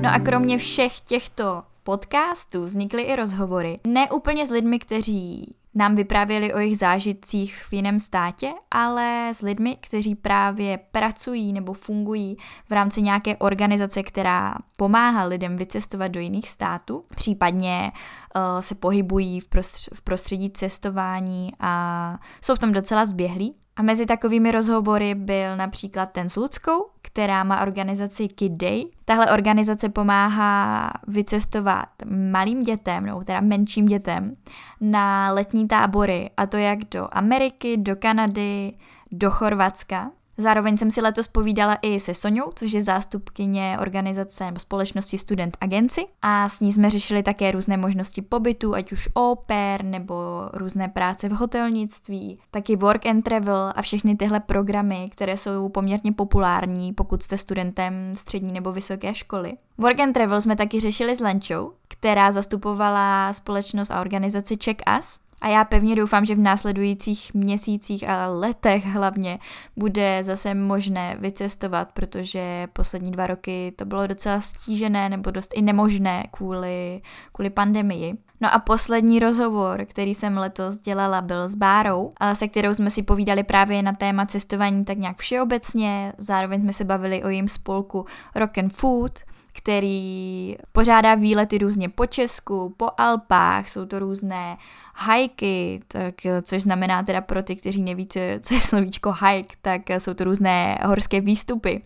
[0.00, 5.94] No a kromě všech těchto podcastů vznikly i rozhovory, ne úplně s lidmi, kteří nám
[5.94, 12.36] vyprávěli o jejich zážitcích v jiném státě, ale s lidmi, kteří právě pracují nebo fungují
[12.68, 17.92] v rámci nějaké organizace, která pomáhá lidem vycestovat do jiných států, případně
[18.36, 23.54] uh, se pohybují v, prostř- v prostředí cestování a jsou v tom docela zběhlí.
[23.76, 28.84] A mezi takovými rozhovory byl například ten s Ludskou, která má organizaci Kid Day.
[29.04, 31.88] Tahle organizace pomáhá vycestovat
[32.30, 34.36] malým dětem, nebo teda menším dětem,
[34.80, 38.72] na letní tábory, a to jak do Ameriky, do Kanady,
[39.12, 40.10] do Chorvatska.
[40.38, 45.56] Zároveň jsem si letos povídala i se Soňou, což je zástupkyně organizace nebo společnosti Student
[45.60, 49.08] Agency a s ní jsme řešili také různé možnosti pobytu, ať už
[49.46, 50.14] pair nebo
[50.52, 56.12] různé práce v hotelnictví, taky work and travel a všechny tyhle programy, které jsou poměrně
[56.12, 59.52] populární, pokud jste studentem střední nebo vysoké školy.
[59.78, 65.20] Work and Travel jsme taky řešili s Lenčou, která zastupovala společnost a organizaci Check Us,
[65.40, 69.38] a já pevně doufám, že v následujících měsících a letech hlavně
[69.76, 75.62] bude zase možné vycestovat, protože poslední dva roky to bylo docela stížené nebo dost i
[75.62, 78.14] nemožné kvůli, kvůli pandemii.
[78.40, 83.02] No a poslední rozhovor, který jsem letos dělala, byl s Bárou, se kterou jsme si
[83.02, 88.06] povídali právě na téma cestování tak nějak všeobecně, zároveň jsme se bavili o jejím spolku
[88.34, 89.18] Rock and Food,
[89.52, 94.56] který pořádá výlety různě po Česku, po Alpách, jsou to různé
[94.96, 98.08] hajky, tak, což znamená teda pro ty, kteří neví,
[98.40, 101.82] co je, slovíčko hike, tak jsou to různé horské výstupy.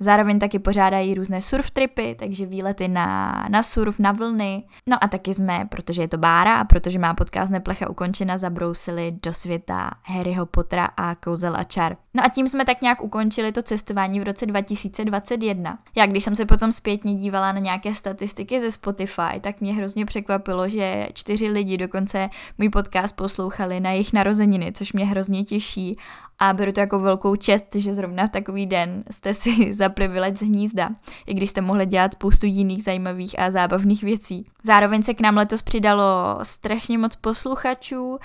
[0.00, 4.62] Zároveň taky pořádají různé surf tripy, takže výlety na, na surf, na vlny.
[4.86, 9.16] No a taky jsme, protože je to Bára a protože má podcast Neplecha ukončena, zabrousili
[9.22, 11.96] do světa Harryho Pottera a Kouzel a čar.
[12.14, 15.78] No a tím jsme tak nějak ukončili to cestování v roce 2021.
[15.96, 20.06] Já když jsem se potom zpětně dívala na nějaké statistiky ze Spotify, tak mě hrozně
[20.06, 25.96] překvapilo, že čtyři lidi dokonce můj podcast poslouchali na jejich narozeniny, což mě hrozně těší
[26.38, 30.38] a beru to jako velkou čest, že zrovna v takový den jste si zapli vylet
[30.38, 30.90] z hnízda,
[31.26, 34.46] i když jste mohli dělat spoustu jiných zajímavých a zábavných věcí.
[34.62, 38.18] Zároveň se k nám letos přidalo strašně moc posluchačů,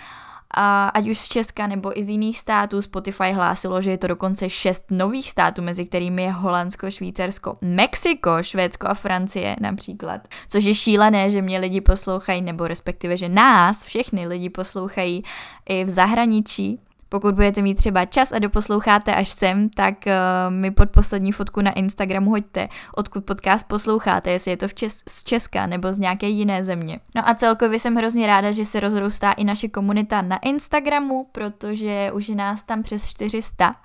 [0.54, 4.08] a ať už z Česka nebo i z jiných států Spotify hlásilo, že je to
[4.08, 10.28] dokonce šest nových států, mezi kterými je Holandsko, Švýcarsko, Mexiko, Švédsko a Francie například.
[10.50, 15.24] Což je šílené, že mě lidi poslouchají, nebo respektive, že nás, všechny lidi poslouchají
[15.66, 16.80] i v zahraničí,
[17.10, 21.62] pokud budete mít třeba čas a doposloucháte až sem, tak uh, mi pod poslední fotku
[21.62, 26.00] na Instagramu hoďte, odkud podcast posloucháte, jestli je to v Čes- z Česka nebo z
[26.00, 27.00] nějaké jiné země.
[27.16, 32.12] No a celkově jsem hrozně ráda, že se rozrůstá i naše komunita na Instagramu, protože
[32.14, 33.76] už je nás tam přes 400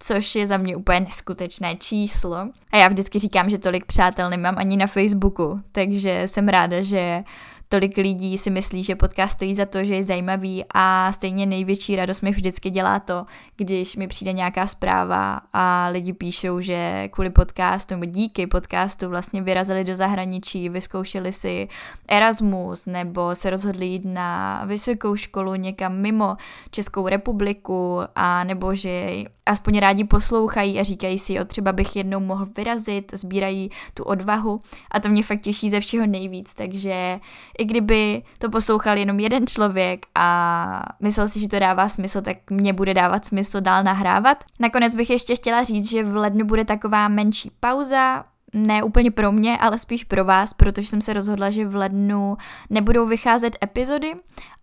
[0.00, 2.36] což je za mě úplně neskutečné číslo.
[2.72, 7.24] A já vždycky říkám, že tolik přátel nemám ani na Facebooku, takže jsem ráda, že
[7.68, 11.96] tolik lidí si myslí, že podcast stojí za to, že je zajímavý a stejně největší
[11.96, 17.30] radost mi vždycky dělá to, když mi přijde nějaká zpráva a lidi píšou, že kvůli
[17.30, 21.68] podcastu nebo díky podcastu vlastně vyrazili do zahraničí, vyzkoušeli si
[22.08, 26.36] Erasmus nebo se rozhodli jít na vysokou školu někam mimo
[26.70, 32.20] Českou republiku a nebo že aspoň rádi poslouchají a říkají si, jo, třeba bych jednou
[32.20, 34.60] mohl vyrazit, sbírají tu odvahu.
[34.90, 37.20] A to mě fakt těší ze všeho nejvíc, takže
[37.58, 42.50] i kdyby to poslouchal jenom jeden člověk a myslel si, že to dává smysl, tak
[42.50, 44.44] mě bude dávat smysl dál nahrávat.
[44.60, 49.32] Nakonec bych ještě chtěla říct, že v lednu bude taková menší pauza, ne úplně pro
[49.32, 52.36] mě, ale spíš pro vás, protože jsem se rozhodla, že v lednu
[52.70, 54.14] nebudou vycházet epizody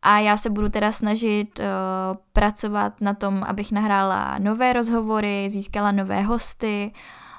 [0.01, 1.65] a já se budu teda snažit uh,
[2.33, 6.91] pracovat na tom, abych nahrála nové rozhovory, získala nové hosty,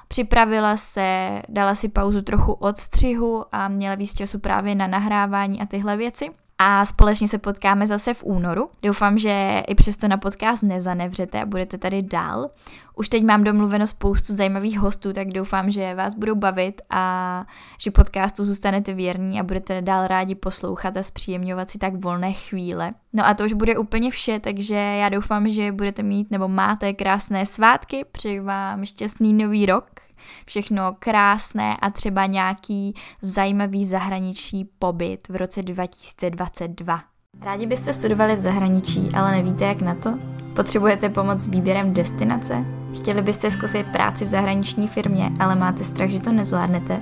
[0.07, 5.61] připravila se, dala si pauzu trochu od střihu a měla víc času právě na nahrávání
[5.61, 8.69] a tyhle věci a společně se potkáme zase v únoru.
[8.81, 12.49] Doufám, že i přesto na podcast nezanevřete a budete tady dál.
[12.95, 17.45] Už teď mám domluveno spoustu zajímavých hostů, tak doufám, že vás budou bavit a
[17.79, 22.93] že podcastu zůstanete věrní a budete dál rádi poslouchat a zpříjemňovat si tak volné chvíle.
[23.13, 26.93] No a to už bude úplně vše, takže já doufám, že budete mít nebo máte
[26.93, 30.06] krásné svátky, přeji vám šťastný nový rok
[30.45, 37.01] všechno krásné a třeba nějaký zajímavý zahraniční pobyt v roce 2022.
[37.41, 40.13] Rádi byste studovali v zahraničí, ale nevíte jak na to?
[40.55, 42.65] Potřebujete pomoc s výběrem destinace?
[42.95, 47.01] Chtěli byste zkusit práci v zahraniční firmě, ale máte strach, že to nezvládnete?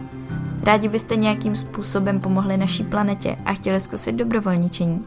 [0.63, 4.99] Rádi byste nějakým způsobem pomohli naší planetě a chtěli zkusit dobrovolničení?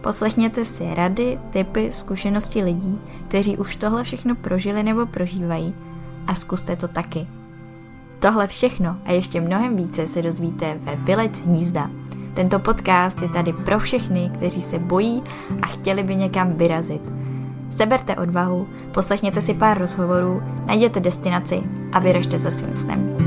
[0.00, 5.74] Poslechněte si rady, typy, zkušenosti lidí, kteří už tohle všechno prožili nebo prožívají
[6.26, 7.26] a zkuste to taky.
[8.26, 11.90] Tohle všechno a ještě mnohem více se dozvíte ve Vylec hnízda.
[12.34, 15.22] Tento podcast je tady pro všechny, kteří se bojí
[15.62, 17.02] a chtěli by někam vyrazit.
[17.70, 21.62] Seberte odvahu, poslechněte si pár rozhovorů, najděte destinaci
[21.92, 23.25] a vyražte za svým snem.